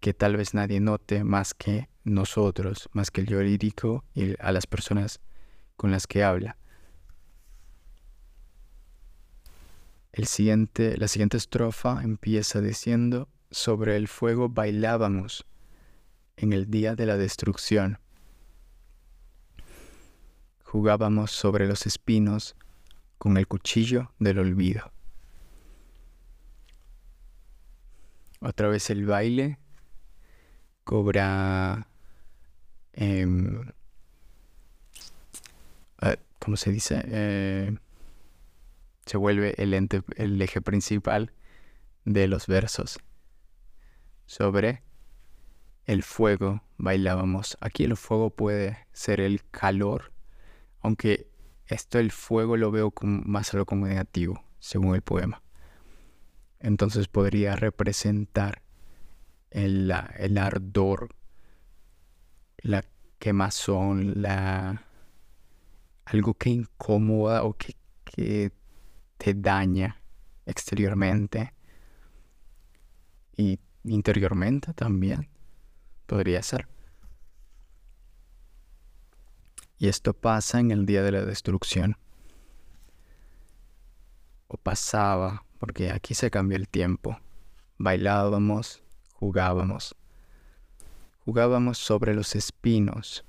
que 0.00 0.14
tal 0.14 0.36
vez 0.36 0.54
nadie 0.54 0.80
note 0.80 1.24
más 1.24 1.54
que 1.54 1.88
nosotros, 2.04 2.88
más 2.92 3.10
que 3.10 3.22
el 3.22 3.26
yo 3.26 3.42
lírico 3.42 4.04
y 4.14 4.34
a 4.40 4.52
las 4.52 4.66
personas 4.66 5.20
con 5.76 5.90
las 5.90 6.06
que 6.06 6.22
habla. 6.22 6.56
El 10.12 10.26
siguiente, 10.26 10.96
la 10.96 11.08
siguiente 11.08 11.36
estrofa 11.36 12.02
empieza 12.02 12.60
diciendo, 12.60 13.28
sobre 13.50 13.96
el 13.96 14.08
fuego 14.08 14.48
bailábamos 14.48 15.46
en 16.36 16.52
el 16.52 16.70
día 16.70 16.94
de 16.94 17.06
la 17.06 17.16
destrucción. 17.16 17.98
Jugábamos 20.62 21.30
sobre 21.30 21.66
los 21.66 21.86
espinos 21.86 22.56
con 23.16 23.36
el 23.36 23.46
cuchillo 23.46 24.12
del 24.18 24.38
olvido. 24.38 24.92
Otra 28.40 28.68
vez 28.68 28.90
el 28.90 29.06
baile 29.06 29.58
cobra, 30.88 31.86
em, 32.94 33.60
eh, 36.00 36.16
¿cómo 36.38 36.56
se 36.56 36.72
dice? 36.72 37.02
Eh, 37.04 37.76
se 39.04 39.18
vuelve 39.18 39.54
el, 39.58 40.40
eje 40.40 40.62
principal 40.62 41.30
de 42.06 42.26
los 42.26 42.46
versos. 42.46 43.00
Sobre 44.24 44.82
el 45.84 46.02
fuego 46.02 46.62
bailábamos. 46.78 47.58
Aquí 47.60 47.84
el 47.84 47.94
fuego 47.94 48.30
puede 48.30 48.78
ser 48.94 49.20
el 49.20 49.42
calor, 49.50 50.14
aunque 50.80 51.28
esto 51.66 51.98
el 51.98 52.12
fuego 52.12 52.56
lo 52.56 52.70
veo 52.70 52.94
más 53.02 53.52
algo 53.52 53.66
como 53.66 53.86
negativo, 53.86 54.42
según 54.58 54.94
el 54.94 55.02
poema. 55.02 55.42
Entonces 56.60 57.08
podría 57.08 57.56
representar 57.56 58.62
el, 59.50 59.92
el 60.16 60.38
ardor, 60.38 61.14
la 62.58 62.84
quemazón, 63.18 64.22
la 64.22 64.84
algo 66.04 66.34
que 66.34 66.50
incomoda 66.50 67.44
o 67.44 67.54
que, 67.54 67.74
que 68.04 68.52
te 69.18 69.34
daña 69.34 70.00
exteriormente 70.46 71.52
y 73.36 73.60
interiormente 73.84 74.72
también. 74.72 75.28
Podría 76.06 76.42
ser. 76.42 76.66
Y 79.78 79.88
esto 79.88 80.14
pasa 80.14 80.58
en 80.58 80.70
el 80.70 80.86
día 80.86 81.02
de 81.02 81.12
la 81.12 81.24
destrucción. 81.24 81.96
O 84.48 84.56
pasaba, 84.56 85.44
porque 85.58 85.90
aquí 85.92 86.14
se 86.14 86.30
cambió 86.30 86.56
el 86.56 86.68
tiempo. 86.68 87.20
Bailábamos, 87.76 88.82
jugábamos. 89.18 89.94
Jugábamos 91.24 91.78
sobre 91.78 92.14
los 92.14 92.34
espinos. 92.34 93.24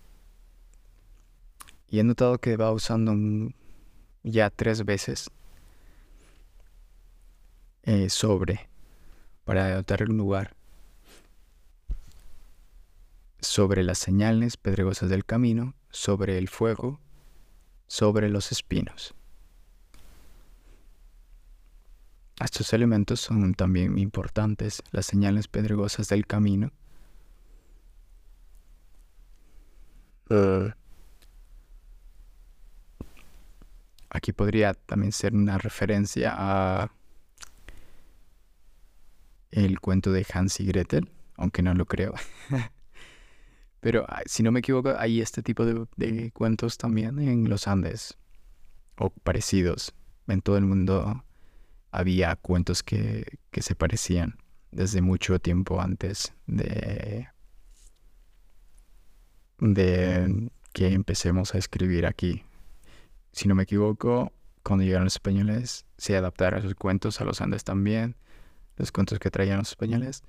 Y 1.87 1.99
he 1.99 2.03
notado 2.03 2.37
que 2.37 2.55
va 2.55 2.71
usando 2.71 3.13
ya 4.23 4.49
tres 4.49 4.85
veces 4.85 5.29
eh, 7.83 8.09
sobre 8.09 8.69
para 9.43 9.65
denotar 9.65 10.03
un 10.03 10.17
lugar 10.17 10.55
sobre 13.41 13.83
las 13.83 13.97
señales 13.97 14.57
pedregosas 14.57 15.09
del 15.09 15.25
camino, 15.25 15.73
sobre 15.89 16.37
el 16.37 16.49
fuego, 16.49 16.99
sobre 17.87 18.29
los 18.29 18.51
espinos. 18.51 19.15
Estos 22.39 22.71
elementos 22.73 23.19
son 23.19 23.53
también 23.53 23.97
importantes, 23.97 24.81
las 24.91 25.05
señales 25.05 25.47
pedregosas 25.47 26.07
del 26.07 26.25
camino. 26.25 26.71
Eh. 30.29 30.71
aquí 34.09 34.33
podría 34.33 34.73
también 34.73 35.11
ser 35.11 35.33
una 35.33 35.57
referencia 35.57 36.33
a 36.35 36.91
el 39.51 39.79
cuento 39.79 40.11
de 40.11 40.25
Hans 40.31 40.59
y 40.59 40.65
Gretel, 40.65 41.09
aunque 41.35 41.61
no 41.61 41.73
lo 41.73 41.85
creo. 41.85 42.13
Pero 43.79 44.05
ah, 44.09 44.21
si 44.25 44.43
no 44.43 44.51
me 44.51 44.59
equivoco, 44.59 44.93
hay 44.97 45.21
este 45.21 45.41
tipo 45.41 45.65
de, 45.65 46.31
cuentos 46.31 46.77
también 46.77 47.19
en 47.19 47.49
los 47.49 47.67
Andes, 47.67 48.17
o 48.97 49.09
parecidos. 49.09 49.93
En 50.27 50.41
todo 50.41 50.57
el 50.57 50.65
mundo 50.65 51.23
había 51.91 52.35
cuentos 52.35 52.83
que, 52.83 53.39
que 53.51 53.61
se 53.61 53.75
parecían 53.75 54.37
desde 54.71 55.01
mucho 55.01 55.39
tiempo 55.39 55.81
antes 55.81 56.33
de, 56.47 57.27
de 59.59 60.51
que 60.73 60.93
empecemos 60.93 61.55
a 61.55 61.57
escribir 61.57 62.05
aquí. 62.05 62.43
Si 63.31 63.47
no 63.47 63.55
me 63.55 63.63
equivoco, 63.63 64.31
cuando 64.63 64.83
llegaron 64.83 65.05
los 65.05 65.15
españoles, 65.15 65.85
se 65.97 66.15
adaptaron 66.15 66.59
esos 66.59 66.75
cuentos 66.75 67.21
a 67.21 67.25
los 67.25 67.41
Andes 67.41 67.63
también, 67.63 68.15
los 68.77 68.91
cuentos 68.91 69.19
que 69.19 69.31
traían 69.31 69.59
los 69.59 69.69
españoles 69.69 70.23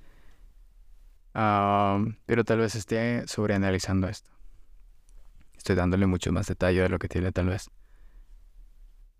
pero 1.33 2.43
tal 2.45 2.59
vez 2.59 2.75
esté 2.75 3.27
sobreanalizando 3.27 4.07
esto. 4.07 4.29
Estoy 5.57 5.75
dándole 5.75 6.07
mucho 6.07 6.31
más 6.31 6.47
detalle 6.47 6.81
de 6.81 6.89
lo 6.89 6.99
que 6.99 7.07
tiene 7.07 7.31
tal 7.31 7.47
vez. 7.47 7.69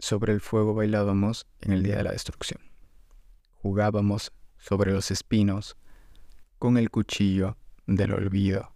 Sobre 0.02 0.34
el 0.34 0.42
fuego 0.42 0.74
bailábamos 0.74 1.46
en 1.60 1.74
el 1.74 1.84
día 1.84 1.98
de 1.98 2.04
la 2.04 2.12
destrucción. 2.12 2.60
Jugábamos 3.62 4.34
sobre 4.58 4.94
los 4.94 5.12
espinos 5.12 5.78
con 6.58 6.80
el 6.80 6.90
cuchillo 6.90 7.56
del 7.86 8.14
olvido. 8.14 8.74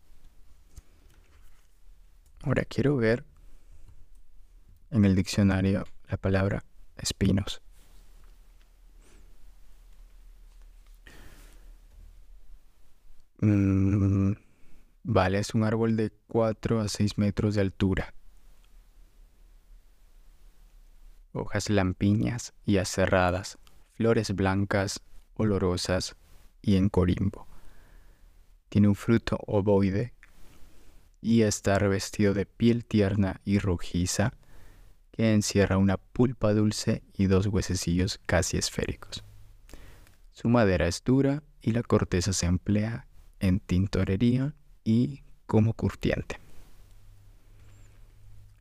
Ahora 2.43 2.63
quiero 2.63 2.95
ver 2.95 3.25
en 4.91 5.03
el 5.03 5.15
diccionario 5.15 5.85
la 6.07 6.17
palabra 6.17 6.63
espinos. 6.95 7.59
Mm, 13.41 14.33
vale, 15.03 15.39
es 15.39 15.55
un 15.55 15.63
árbol 15.63 15.95
de 15.95 16.11
4 16.27 16.81
a 16.81 16.87
6 16.87 17.17
metros 17.17 17.55
de 17.55 17.61
altura. 17.61 18.13
Hojas 21.37 21.69
lampiñas 21.69 22.53
y 22.65 22.77
aserradas, 22.77 23.57
flores 23.95 24.33
blancas, 24.33 25.01
olorosas 25.33 26.15
y 26.61 26.77
en 26.77 26.87
corimbo. 26.87 27.45
Tiene 28.69 28.87
un 28.87 28.95
fruto 28.95 29.37
ovoide 29.45 30.13
y 31.19 31.41
está 31.41 31.77
revestido 31.77 32.33
de 32.33 32.45
piel 32.45 32.85
tierna 32.85 33.41
y 33.43 33.59
rojiza 33.59 34.33
que 35.11 35.33
encierra 35.33 35.77
una 35.77 35.97
pulpa 35.97 36.53
dulce 36.53 37.03
y 37.13 37.25
dos 37.25 37.47
huesecillos 37.47 38.17
casi 38.25 38.57
esféricos. 38.57 39.25
Su 40.31 40.47
madera 40.47 40.87
es 40.87 41.03
dura 41.03 41.43
y 41.61 41.71
la 41.71 41.83
corteza 41.83 42.31
se 42.31 42.45
emplea 42.45 43.07
en 43.39 43.59
tintorería 43.59 44.53
y 44.85 45.23
como 45.47 45.73
curtiente. 45.73 46.44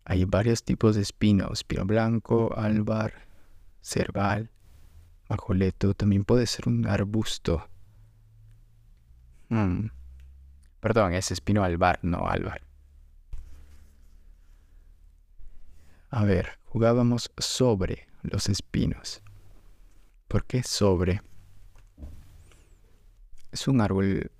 Hay 0.04 0.24
varios 0.26 0.64
tipos 0.64 0.96
de 0.96 1.02
espino, 1.02 1.50
espino 1.52 1.86
blanco, 1.86 2.52
álvar, 2.56 3.26
cerval, 3.80 4.50
majoleto, 5.28 5.94
también 5.94 6.24
puede 6.24 6.46
ser 6.46 6.68
un 6.68 6.86
arbusto. 6.86 7.66
Hmm. 9.48 9.86
Perdón, 10.80 11.14
es 11.14 11.30
espino 11.30 11.64
albar, 11.64 12.00
no 12.02 12.28
álvar. 12.28 12.62
A 16.10 16.24
ver, 16.24 16.58
jugábamos 16.66 17.32
sobre 17.38 18.06
los 18.22 18.48
espinos. 18.48 19.22
¿Por 20.28 20.44
qué 20.44 20.62
sobre? 20.62 21.22
Es 23.50 23.66
un 23.68 23.80
árbol. 23.80 24.30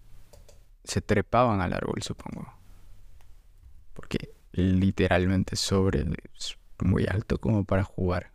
Se 0.85 1.01
trepaban 1.01 1.63
al 1.63 1.73
árbol, 1.73 2.03
supongo. 2.03 2.53
Porque 3.95 4.34
literalmente 4.55 5.57
sobre 5.57 6.05
muy 6.81 7.07
alto 7.09 7.39
como 7.39 7.65
para 7.65 7.85
jugar. 7.85 8.33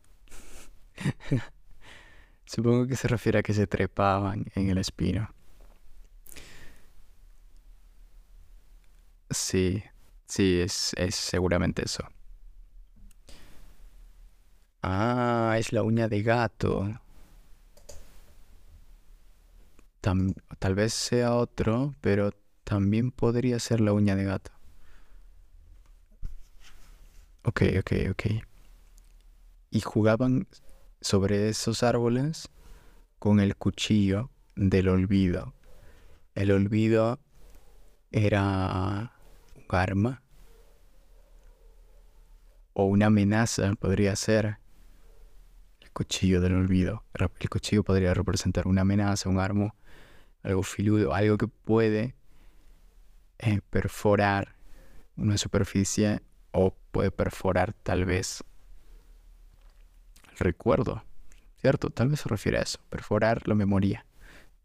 supongo 2.46 2.88
que 2.88 2.96
se 2.96 3.08
refiere 3.08 3.40
a 3.40 3.44
que 3.44 3.54
se 3.54 3.68
trepaban 3.68 4.46
en 4.56 4.70
el 4.70 4.78
espino. 4.80 5.30
Sí, 9.32 9.84
sí, 10.28 10.60
es, 10.62 10.94
es 10.98 11.16
seguramente 11.16 11.84
eso. 11.86 12.04
Ah, 14.84 15.56
es 15.58 15.72
la 15.72 15.84
uña 15.84 16.08
de 16.10 16.22
gato. 16.22 17.00
tal 20.60 20.76
vez 20.76 20.94
sea 20.94 21.36
otro, 21.36 21.96
pero 22.02 22.32
también 22.64 23.12
podría 23.12 23.60
ser 23.60 23.80
la 23.82 23.94
uña 23.94 24.16
de 24.16 24.24
gato. 24.26 24.52
Ok, 27.44 27.62
ok, 27.80 27.92
ok. 28.12 28.24
Y 29.72 29.82
jugaban 29.82 30.48
sobre 31.02 31.50
esos 31.50 31.84
árboles 31.84 32.50
con 33.20 33.40
el 33.40 33.56
cuchillo 33.56 34.30
del 34.56 34.90
olvido. 34.90 35.54
El 36.36 36.52
olvido 36.52 37.20
era 38.12 39.14
un 39.56 39.64
arma 39.70 40.22
o 42.74 42.86
una 42.86 43.08
amenaza, 43.08 43.74
podría 43.76 44.16
ser 44.16 44.58
cuchillo 46.00 46.40
del 46.40 46.54
olvido. 46.54 47.04
El 47.14 47.50
cuchillo 47.50 47.84
podría 47.84 48.14
representar 48.14 48.68
una 48.68 48.82
amenaza, 48.82 49.28
un 49.28 49.38
arma, 49.38 49.76
algo 50.44 50.64
filudo, 50.64 51.14
algo 51.14 51.38
que 51.38 51.48
puede 51.48 52.16
eh, 53.40 53.60
perforar 53.70 54.56
una 55.18 55.38
superficie 55.38 56.22
o 56.52 56.74
puede 56.92 57.12
perforar 57.12 57.74
tal 57.74 58.06
vez 58.06 58.44
el 60.32 60.38
recuerdo, 60.38 61.04
¿cierto? 61.62 61.90
Tal 61.90 62.10
vez 62.10 62.22
se 62.22 62.30
refiere 62.30 62.58
a 62.58 62.62
eso, 62.62 62.80
perforar 62.90 63.48
la 63.48 63.56
memoria, 63.56 64.06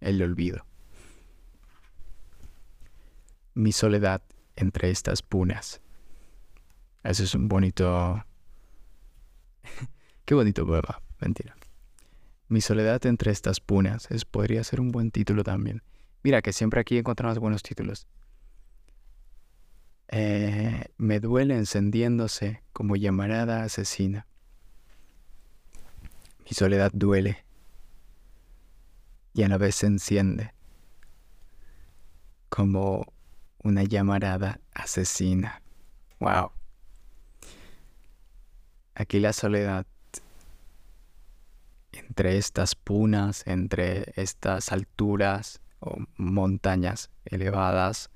el 0.01 0.23
olvido. 0.23 0.65
Mi 3.55 3.73
soledad 3.73 4.23
entre 4.57 4.91
estas 4.91 5.23
punas. 5.23 5.81
Ese 7.03 7.25
es 7.25 7.35
un 7.35 7.49
bonito... 7.49 8.25
Qué 10.25 10.35
bonito 10.35 10.67
poema. 10.67 11.03
Mentira. 11.21 11.55
Mi 12.49 12.61
soledad 12.61 13.05
entre 13.07 13.31
estas 13.31 13.61
punas. 13.61 14.11
Es, 14.11 14.25
podría 14.25 14.65
ser 14.65 14.81
un 14.81 14.91
buen 14.91 15.11
título 15.11 15.45
también. 15.45 15.83
Mira 16.23 16.41
que 16.41 16.53
siempre 16.53 16.81
aquí 16.81 16.97
encontramos 16.97 17.39
buenos 17.39 17.63
títulos. 17.63 18.07
Eh, 20.16 20.92
me 20.96 21.18
duele 21.18 21.57
encendiéndose 21.57 22.62
como 22.72 22.94
llamarada 22.94 23.64
asesina. 23.64 24.29
Mi 26.44 26.50
soledad 26.53 26.92
duele 26.94 27.44
y 29.33 29.42
a 29.42 29.48
la 29.48 29.59
vez 29.59 29.74
se 29.74 29.87
enciende 29.87 30.55
como 32.48 33.12
una 33.64 33.83
llamarada 33.83 34.61
asesina. 34.72 35.61
Wow. 36.20 36.53
Aquí 38.94 39.18
la 39.18 39.33
soledad 39.33 39.85
entre 41.90 42.38
estas 42.38 42.77
punas, 42.77 43.44
entre 43.48 44.12
estas 44.14 44.70
alturas 44.70 45.61
o 45.81 45.96
montañas 46.16 47.11
elevadas. 47.24 48.11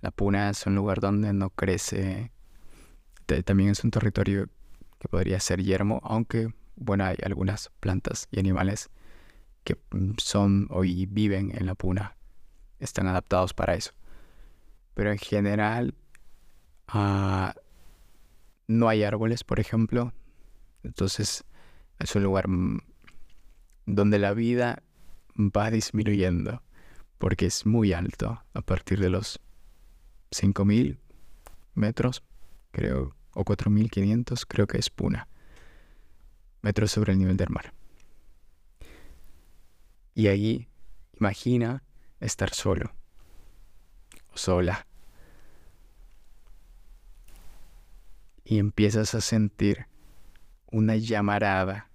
La 0.00 0.10
puna 0.10 0.50
es 0.50 0.66
un 0.66 0.74
lugar 0.74 1.00
donde 1.00 1.32
no 1.32 1.50
crece. 1.50 2.32
También 3.44 3.70
es 3.70 3.84
un 3.84 3.90
territorio 3.90 4.48
que 4.98 5.08
podría 5.08 5.38
ser 5.40 5.62
yermo, 5.62 6.00
aunque, 6.02 6.52
bueno, 6.76 7.04
hay 7.04 7.16
algunas 7.22 7.70
plantas 7.80 8.28
y 8.30 8.40
animales 8.40 8.90
que 9.64 9.76
son 10.18 10.66
hoy 10.70 11.06
viven 11.06 11.52
en 11.56 11.66
la 11.66 11.74
puna. 11.74 12.16
Están 12.78 13.06
adaptados 13.06 13.54
para 13.54 13.74
eso. 13.74 13.92
Pero 14.94 15.12
en 15.12 15.18
general, 15.18 15.94
ah, 16.88 17.54
no 18.66 18.88
hay 18.88 19.04
árboles, 19.04 19.44
por 19.44 19.60
ejemplo. 19.60 20.12
Entonces, 20.82 21.44
es 21.98 22.16
un 22.16 22.22
lugar 22.22 22.46
donde 23.86 24.18
la 24.18 24.32
vida 24.32 24.82
va 25.36 25.70
disminuyendo 25.70 26.62
porque 27.18 27.46
es 27.46 27.66
muy 27.66 27.92
alto 27.92 28.42
a 28.54 28.62
partir 28.62 28.98
de 28.98 29.10
los 29.10 29.40
5.000 30.30 30.98
metros, 31.74 32.22
creo, 32.70 33.14
o 33.32 33.44
4.500, 33.44 34.44
creo 34.46 34.66
que 34.66 34.78
es 34.78 34.90
Puna, 34.90 35.28
metros 36.62 36.92
sobre 36.92 37.12
el 37.12 37.18
nivel 37.18 37.36
del 37.36 37.50
mar. 37.50 37.72
Y 40.14 40.28
ahí 40.28 40.68
imagina 41.18 41.82
estar 42.20 42.50
solo 42.50 42.92
sola. 44.34 44.86
Y 48.44 48.58
empiezas 48.58 49.14
a 49.14 49.20
sentir 49.20 49.86
una 50.66 50.96
llamarada 50.96 51.88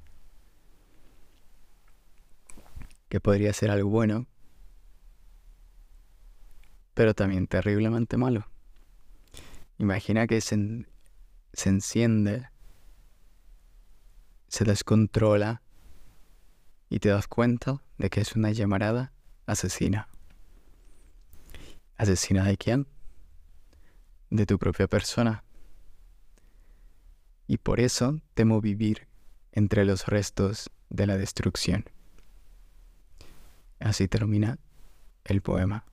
que 3.09 3.19
podría 3.19 3.51
ser 3.53 3.71
algo 3.71 3.89
bueno, 3.89 4.25
pero 6.95 7.13
también 7.13 7.45
terriblemente 7.45 8.17
malo. 8.17 8.47
Imagina 9.77 10.25
que 10.25 10.41
se, 10.41 10.87
se 11.53 11.69
enciende, 11.69 12.49
se 14.47 14.63
descontrola 14.63 15.61
y 16.89 16.99
te 16.99 17.09
das 17.09 17.27
cuenta 17.27 17.83
de 17.97 18.09
que 18.09 18.21
es 18.21 18.35
una 18.35 18.51
llamarada 18.51 19.11
asesina. 19.45 20.07
¿Asesina 21.97 22.45
de 22.45 22.57
quién? 22.57 22.87
De 24.29 24.45
tu 24.45 24.57
propia 24.57 24.87
persona. 24.87 25.43
Y 27.47 27.57
por 27.57 27.79
eso 27.81 28.21
temo 28.33 28.61
vivir 28.61 29.07
entre 29.51 29.83
los 29.85 30.07
restos 30.07 30.69
de 30.89 31.07
la 31.07 31.17
destrucción. 31.17 31.85
Así 33.79 34.07
termina 34.07 34.59
el 35.25 35.41
poema. 35.41 35.85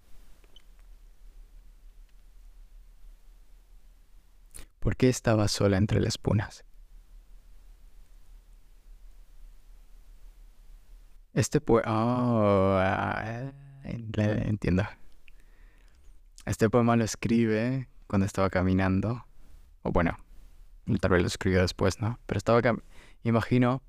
¿Por 4.82 4.96
qué 4.96 5.08
estaba 5.08 5.46
sola 5.46 5.76
entre 5.76 6.00
las 6.00 6.18
punas? 6.18 6.64
Este 11.34 11.60
poema... 11.60 11.84
Oh, 11.86 12.80
entiendo. 13.84 14.82
Este 16.46 16.68
poema 16.68 16.96
lo 16.96 17.04
escribe 17.04 17.88
cuando 18.08 18.26
estaba 18.26 18.50
caminando. 18.50 19.24
O 19.82 19.92
bueno, 19.92 20.18
tal 21.00 21.12
vez 21.12 21.20
lo 21.20 21.28
escribió 21.28 21.60
después, 21.60 22.00
¿no? 22.00 22.18
Pero 22.26 22.38
estaba... 22.38 22.60
Imagino 23.22 23.84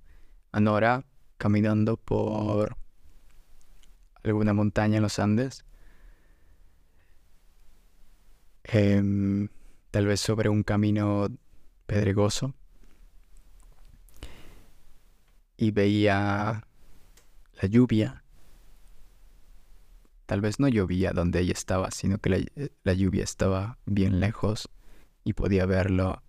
a 0.52 0.60
Nora 0.60 1.08
caminando 1.40 1.98
por 1.98 2.78
alguna 4.24 4.54
montaña 4.54 4.98
en 4.98 5.02
los 5.02 5.18
Andes 5.18 5.66
em, 8.66 9.50
tal 9.94 10.08
vez 10.08 10.22
sobre 10.22 10.50
un 10.50 10.64
camino 10.64 11.28
pedregoso 11.86 12.56
y 15.56 15.70
veía 15.70 16.66
la 17.62 17.68
lluvia. 17.68 18.24
Tal 20.26 20.42
vez 20.42 20.60
no 20.60 20.68
llovía 20.68 21.12
donde 21.12 21.42
ella 21.42 21.54
estaba, 21.54 21.92
sino 21.92 22.18
que 22.18 22.30
la, 22.32 22.38
la 22.84 22.94
lluvia 22.94 23.24
estaba 23.24 23.78
bien 23.86 24.20
lejos 24.20 24.68
y 25.24 25.34
podía 25.34 25.68
verlo 25.68 26.24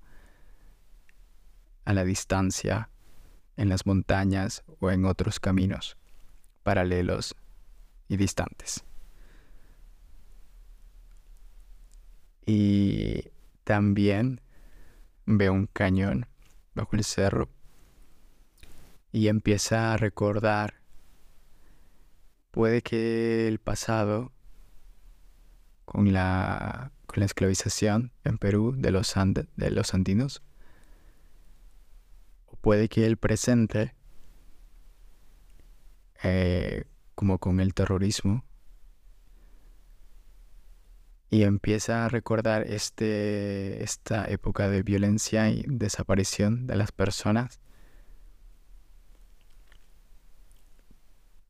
a 1.87 1.95
la 1.95 2.05
distancia 2.05 2.91
en 3.57 3.71
las 3.71 3.87
montañas 3.87 4.63
o 4.79 4.91
en 4.91 5.07
otros 5.07 5.41
caminos 5.41 5.97
paralelos 6.65 7.35
y 8.09 8.19
distantes. 8.19 8.85
Y 12.45 13.33
también 13.65 14.41
veo 15.27 15.53
un 15.53 15.67
cañón 15.67 16.27
bajo 16.75 16.97
el 16.97 17.05
cerro 17.05 17.49
y 19.15 19.29
empieza 19.29 19.93
a 19.93 19.97
recordar, 19.97 20.75
puede 22.51 22.83
que 22.83 23.47
el 23.47 23.61
pasado, 23.61 24.33
con 25.85 26.13
la, 26.13 26.91
con 27.07 27.21
la 27.21 27.27
esclavización 27.27 28.13
en 28.25 28.39
Perú 28.39 28.75
de 28.77 28.91
los, 28.91 29.15
de 29.15 29.71
los 29.71 29.95
andinos, 29.95 30.43
o 32.47 32.57
puede 32.57 32.89
que 32.89 33.07
el 33.07 33.17
presente, 33.17 33.95
eh, 36.25 36.85
como 37.15 37.39
con 37.39 37.61
el 37.61 37.73
terrorismo, 37.73 38.45
y 41.35 41.43
empieza 41.43 42.05
a 42.05 42.09
recordar 42.09 42.63
este, 42.63 43.83
esta 43.83 44.25
época 44.31 44.69
de 44.69 44.85
violencia 44.85 45.51
y 45.51 45.65
desaparición 45.67 46.69
de 46.69 46.77
las 46.77 46.93
personas 46.93 47.59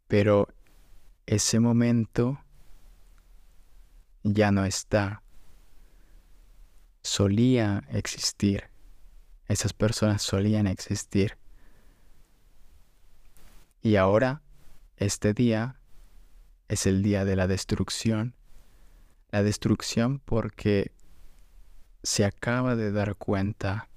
Pero 0.07 0.49
ese 1.27 1.61
momento 1.61 2.38
ya 4.23 4.53
no 4.53 4.64
está. 4.64 5.23
Solía 7.03 7.83
existir. 7.90 8.70
Esas 9.49 9.73
personas 9.73 10.23
solían 10.23 10.68
existir. 10.68 11.37
Y 13.83 13.97
ahora, 13.97 14.40
este 14.97 15.35
día 15.35 15.81
es 16.68 16.87
el 16.87 17.03
día 17.03 17.25
de 17.25 17.35
la 17.35 17.47
destrucción. 17.47 18.35
La 19.35 19.42
destrucción 19.42 20.20
porque 20.20 20.92
se 22.05 22.25
acaba 22.25 22.77
de 22.77 22.92
dar 22.92 23.16
cuenta 23.16 23.88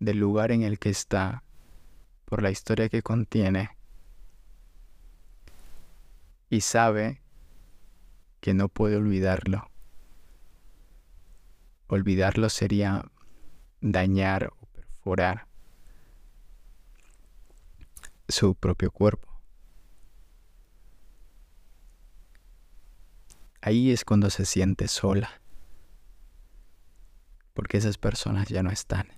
del 0.00 0.18
lugar 0.18 0.50
en 0.50 0.62
el 0.62 0.80
que 0.80 0.90
está 0.90 1.44
por 2.24 2.42
la 2.42 2.50
historia 2.50 2.88
que 2.88 3.00
contiene 3.00 3.70
y 6.50 6.60
sabe 6.62 7.22
que 8.40 8.52
no 8.52 8.68
puede 8.68 8.96
olvidarlo. 8.96 9.70
Olvidarlo 11.86 12.48
sería 12.48 13.08
dañar 13.80 14.50
o 14.58 14.66
perforar 14.72 15.46
su 18.26 18.56
propio 18.56 18.90
cuerpo. 18.90 19.33
Ahí 23.66 23.92
es 23.92 24.04
cuando 24.04 24.28
se 24.28 24.44
siente 24.44 24.88
sola, 24.88 25.40
porque 27.54 27.78
esas 27.78 27.96
personas 27.96 28.48
ya 28.48 28.62
no 28.62 28.70
están. 28.70 29.08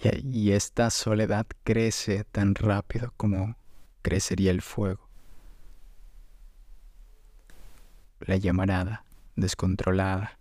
Y, 0.00 0.52
esta 0.52 0.88
soledad 0.88 1.46
crece 1.64 2.24
tan 2.24 2.54
rápido 2.54 3.12
como 3.18 3.56
crecería 4.00 4.52
el 4.52 4.62
fuego. 4.62 5.06
La 8.20 8.36
llamarada 8.36 9.04
descontrolada. 9.36 10.38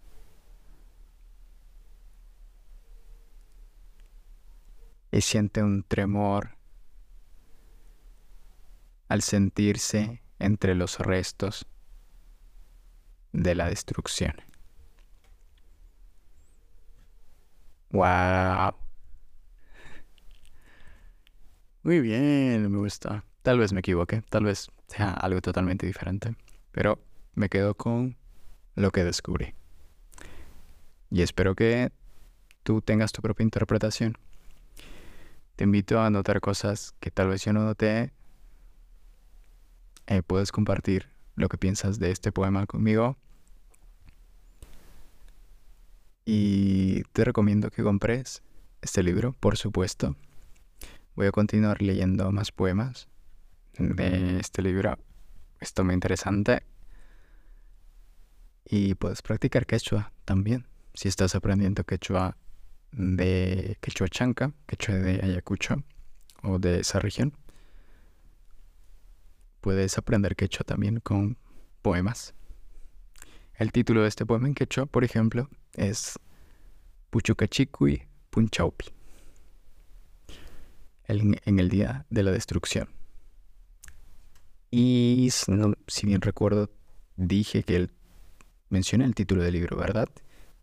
Y 5.12 5.20
siente 5.20 5.62
un 5.64 5.84
tremor 5.84 6.57
al 9.08 9.22
sentirse 9.22 10.22
entre 10.40 10.76
los 10.76 11.00
restos 11.00 11.66
de 13.32 13.56
la 13.56 13.70
destrucción. 13.70 14.36
¡Wow! 17.92 18.76
Muy 21.84 22.02
bien, 22.02 22.70
me 22.70 22.78
gusta. 22.78 23.24
Tal 23.44 23.60
vez 23.60 23.72
me 23.72 23.80
equivoque, 23.80 24.22
tal 24.30 24.44
vez 24.44 24.70
sea 24.88 25.12
algo 25.12 25.42
totalmente 25.42 25.86
diferente, 25.86 26.36
pero 26.72 27.00
me 27.34 27.48
quedo 27.48 27.76
con 27.76 28.18
lo 28.76 28.92
que 28.92 29.06
descubrí. 29.06 29.54
Y 31.10 31.22
espero 31.22 31.56
que 31.56 31.92
tú 32.64 32.82
tengas 32.82 33.14
tu 33.14 33.22
propia 33.22 33.44
interpretación. 33.44 34.18
Te 35.56 35.64
invito 35.64 36.02
a 36.02 36.10
notar 36.10 36.42
cosas 36.42 36.94
que 37.00 37.10
tal 37.10 37.30
vez 37.30 37.46
yo 37.46 37.54
no 37.54 37.64
noté. 37.64 38.12
Eh, 40.08 40.24
puedes 40.24 40.52
compartir 40.52 41.10
lo 41.36 41.50
que 41.50 41.58
piensas 41.58 42.00
de 42.00 42.12
este 42.12 42.32
poema 42.32 42.66
conmigo. 42.66 43.18
Y 46.26 47.04
te 47.14 47.24
recomiendo 47.24 47.70
que 47.70 47.84
compres 47.84 48.42
este 48.82 49.04
libro, 49.04 49.34
por 49.40 49.58
supuesto. 49.58 50.16
Voy 51.16 51.28
a 51.28 51.32
continuar 51.32 51.82
leyendo 51.82 52.32
más 52.32 52.52
poemas 52.52 53.08
de 53.78 54.40
este 54.40 54.62
libro. 54.62 54.98
Está 55.60 55.84
muy 55.84 55.94
interesante. 55.94 56.64
Y 58.66 58.96
puedes 58.96 59.22
practicar 59.22 59.66
quechua 59.66 60.12
también. 60.26 60.68
Si 60.94 61.08
estás 61.08 61.36
aprendiendo 61.36 61.84
quechua 61.84 62.38
de 62.92 63.78
quechua 63.82 64.08
chanca, 64.08 64.52
quechua 64.66 64.96
de 64.96 65.20
Ayacucho 65.24 65.84
o 66.44 66.60
de 66.60 66.82
esa 66.82 67.00
región, 67.00 67.34
puedes 69.68 69.98
aprender 69.98 70.38
quechua 70.38 70.64
también 70.64 71.02
con 71.02 71.38
poemas. 71.82 72.34
El 73.54 73.74
título 73.74 74.04
de 74.04 74.08
este 74.08 74.26
poema 74.26 74.48
en 74.48 74.54
quechua, 74.54 74.86
por 74.86 75.04
ejemplo, 75.04 75.50
es 75.74 76.18
Puchucachicui 77.10 78.04
Punchaupi 78.30 78.86
en 81.10 81.60
el 81.60 81.68
día 81.68 82.06
de 82.10 82.24
la 82.24 82.32
destrucción. 82.32 82.88
Y 84.72 85.28
si 85.32 86.08
bien 86.08 86.22
recuerdo, 86.22 86.72
dije 87.18 87.64
que 87.64 87.76
él 87.76 87.92
menciona 88.70 89.04
el 89.04 89.16
título 89.16 89.44
del 89.44 89.56
libro, 89.56 89.76
¿verdad? 89.76 90.08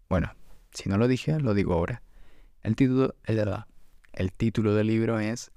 Bueno, 0.08 0.32
si 0.72 0.88
no 0.88 0.96
lo 0.96 1.08
dije, 1.08 1.38
lo 1.40 1.52
digo 1.52 1.74
ahora. 1.74 2.00
El 2.62 2.74
título, 2.74 3.14
el, 3.24 3.54
el 4.14 4.32
título 4.32 4.74
del 4.74 4.86
libro 4.86 5.20
es 5.20 5.50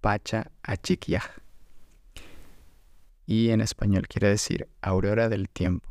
Pacha 0.00 0.50
Achiquia. 0.64 1.22
Y 3.30 3.50
en 3.50 3.60
español 3.60 4.08
quiere 4.08 4.26
decir 4.26 4.68
Aurora 4.82 5.28
del 5.28 5.48
Tiempo. 5.48 5.88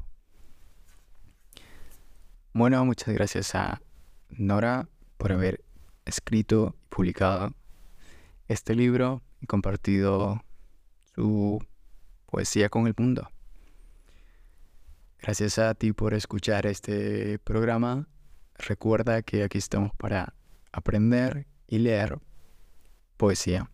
Bueno, 2.51 2.83
muchas 2.83 3.13
gracias 3.13 3.55
a 3.55 3.81
Nora 4.27 4.89
por 5.15 5.31
haber 5.31 5.63
escrito 6.03 6.75
y 6.83 6.87
publicado 6.93 7.53
este 8.49 8.75
libro 8.75 9.21
y 9.39 9.45
compartido 9.47 10.43
su 11.15 11.65
poesía 12.25 12.67
con 12.67 12.87
el 12.87 12.93
mundo. 12.97 13.29
Gracias 15.21 15.59
a 15.59 15.73
ti 15.75 15.93
por 15.93 16.13
escuchar 16.13 16.65
este 16.65 17.39
programa. 17.39 18.09
Recuerda 18.55 19.21
que 19.21 19.43
aquí 19.43 19.59
estamos 19.59 19.93
para 19.95 20.35
aprender 20.73 21.47
y 21.67 21.77
leer 21.77 22.19
poesía 23.15 23.71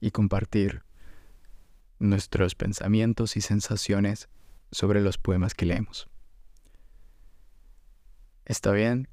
y 0.00 0.10
compartir 0.10 0.82
nuestros 2.00 2.56
pensamientos 2.56 3.36
y 3.36 3.40
sensaciones 3.42 4.28
sobre 4.72 5.00
los 5.00 5.18
poemas 5.18 5.54
que 5.54 5.66
leemos. 5.66 6.08
¿Está 8.44 8.72
bien? 8.72 9.08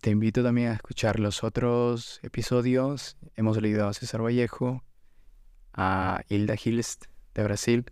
Te 0.00 0.10
invito 0.10 0.42
también 0.42 0.68
a 0.68 0.74
escuchar 0.74 1.20
los 1.20 1.44
otros 1.44 2.18
episodios. 2.22 3.18
Hemos 3.36 3.60
leído 3.60 3.86
a 3.86 3.92
César 3.92 4.22
Vallejo, 4.22 4.82
a 5.74 6.22
Hilda 6.28 6.54
Hilst 6.62 7.04
de 7.34 7.44
Brasil, 7.44 7.84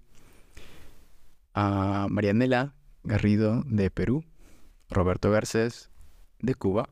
a 1.52 2.06
Marianela 2.08 2.74
Garrido 3.04 3.62
de 3.66 3.90
Perú, 3.90 4.24
Roberto 4.88 5.30
Garcés 5.30 5.90
de 6.40 6.54
Cuba 6.54 6.88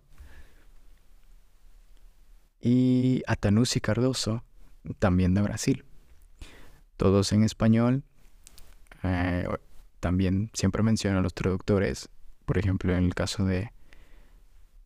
y 2.60 3.22
a 3.26 3.36
Tanusi 3.36 3.80
Cardoso 3.80 4.44
también 4.98 5.34
de 5.34 5.42
Brasil. 5.42 5.84
Todos 6.96 7.32
en 7.32 7.42
español 7.44 8.02
Eh, 9.02 9.46
también 10.00 10.50
siempre 10.52 10.82
menciono 10.82 11.18
a 11.18 11.22
los 11.22 11.34
traductores, 11.34 12.08
por 12.44 12.58
ejemplo, 12.58 12.94
en 12.96 13.04
el 13.04 13.14
caso 13.14 13.44
de 13.44 13.72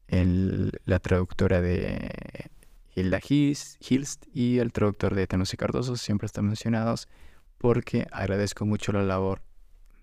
la 0.08 0.98
traductora 0.98 1.60
de 1.60 2.50
Hilda 2.94 3.20
Hilst 3.28 4.26
y 4.34 4.58
el 4.58 4.72
traductor 4.72 5.14
de 5.14 5.26
Tenos 5.26 5.54
y 5.54 5.56
Cardoso 5.56 5.96
siempre 5.96 6.26
están 6.26 6.46
mencionados 6.46 7.08
porque 7.58 8.06
agradezco 8.10 8.66
mucho 8.66 8.92
la 8.92 9.02
labor 9.02 9.42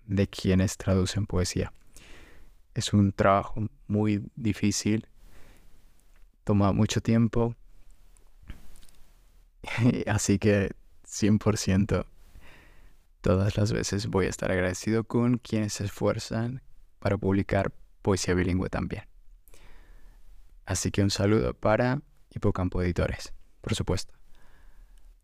de 0.06 0.26
quienes 0.26 0.78
traducen 0.78 1.26
poesía. 1.26 1.72
Es 2.74 2.92
un 2.92 3.12
trabajo 3.12 3.68
muy 3.86 4.24
difícil, 4.36 5.06
toma 6.44 6.72
mucho 6.72 7.00
tiempo, 7.02 7.54
así 10.06 10.38
que 10.38 10.70
100% 11.08 12.06
todas 13.20 13.56
las 13.56 13.72
veces 13.72 14.06
voy 14.06 14.26
a 14.26 14.30
estar 14.30 14.50
agradecido 14.50 15.04
con 15.04 15.38
quienes 15.38 15.74
se 15.74 15.84
esfuerzan 15.84 16.62
para 16.98 17.16
publicar 17.16 17.72
poesía 18.02 18.34
bilingüe 18.34 18.68
también. 18.68 19.04
Así 20.66 20.90
que 20.90 21.02
un 21.02 21.10
saludo 21.10 21.54
para 21.54 22.02
Hipocampo 22.30 22.82
Editores, 22.82 23.32
por 23.60 23.74
supuesto. 23.74 24.14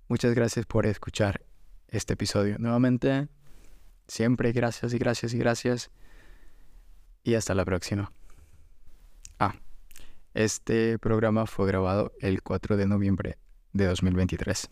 Muchas 0.08 0.34
gracias 0.34 0.66
por 0.66 0.86
escuchar 0.86 1.42
este 1.88 2.14
episodio. 2.14 2.58
Nuevamente, 2.58 3.28
siempre 4.06 4.52
gracias 4.52 4.92
y 4.92 4.98
gracias 4.98 5.34
y 5.34 5.38
gracias. 5.38 5.90
Y 7.22 7.34
hasta 7.34 7.54
la 7.54 7.64
próxima. 7.64 8.12
Ah, 9.38 9.54
este 10.34 10.98
programa 10.98 11.46
fue 11.46 11.66
grabado 11.66 12.12
el 12.20 12.42
4 12.42 12.76
de 12.76 12.86
noviembre 12.86 13.38
de 13.72 13.86
2023. 13.86 14.68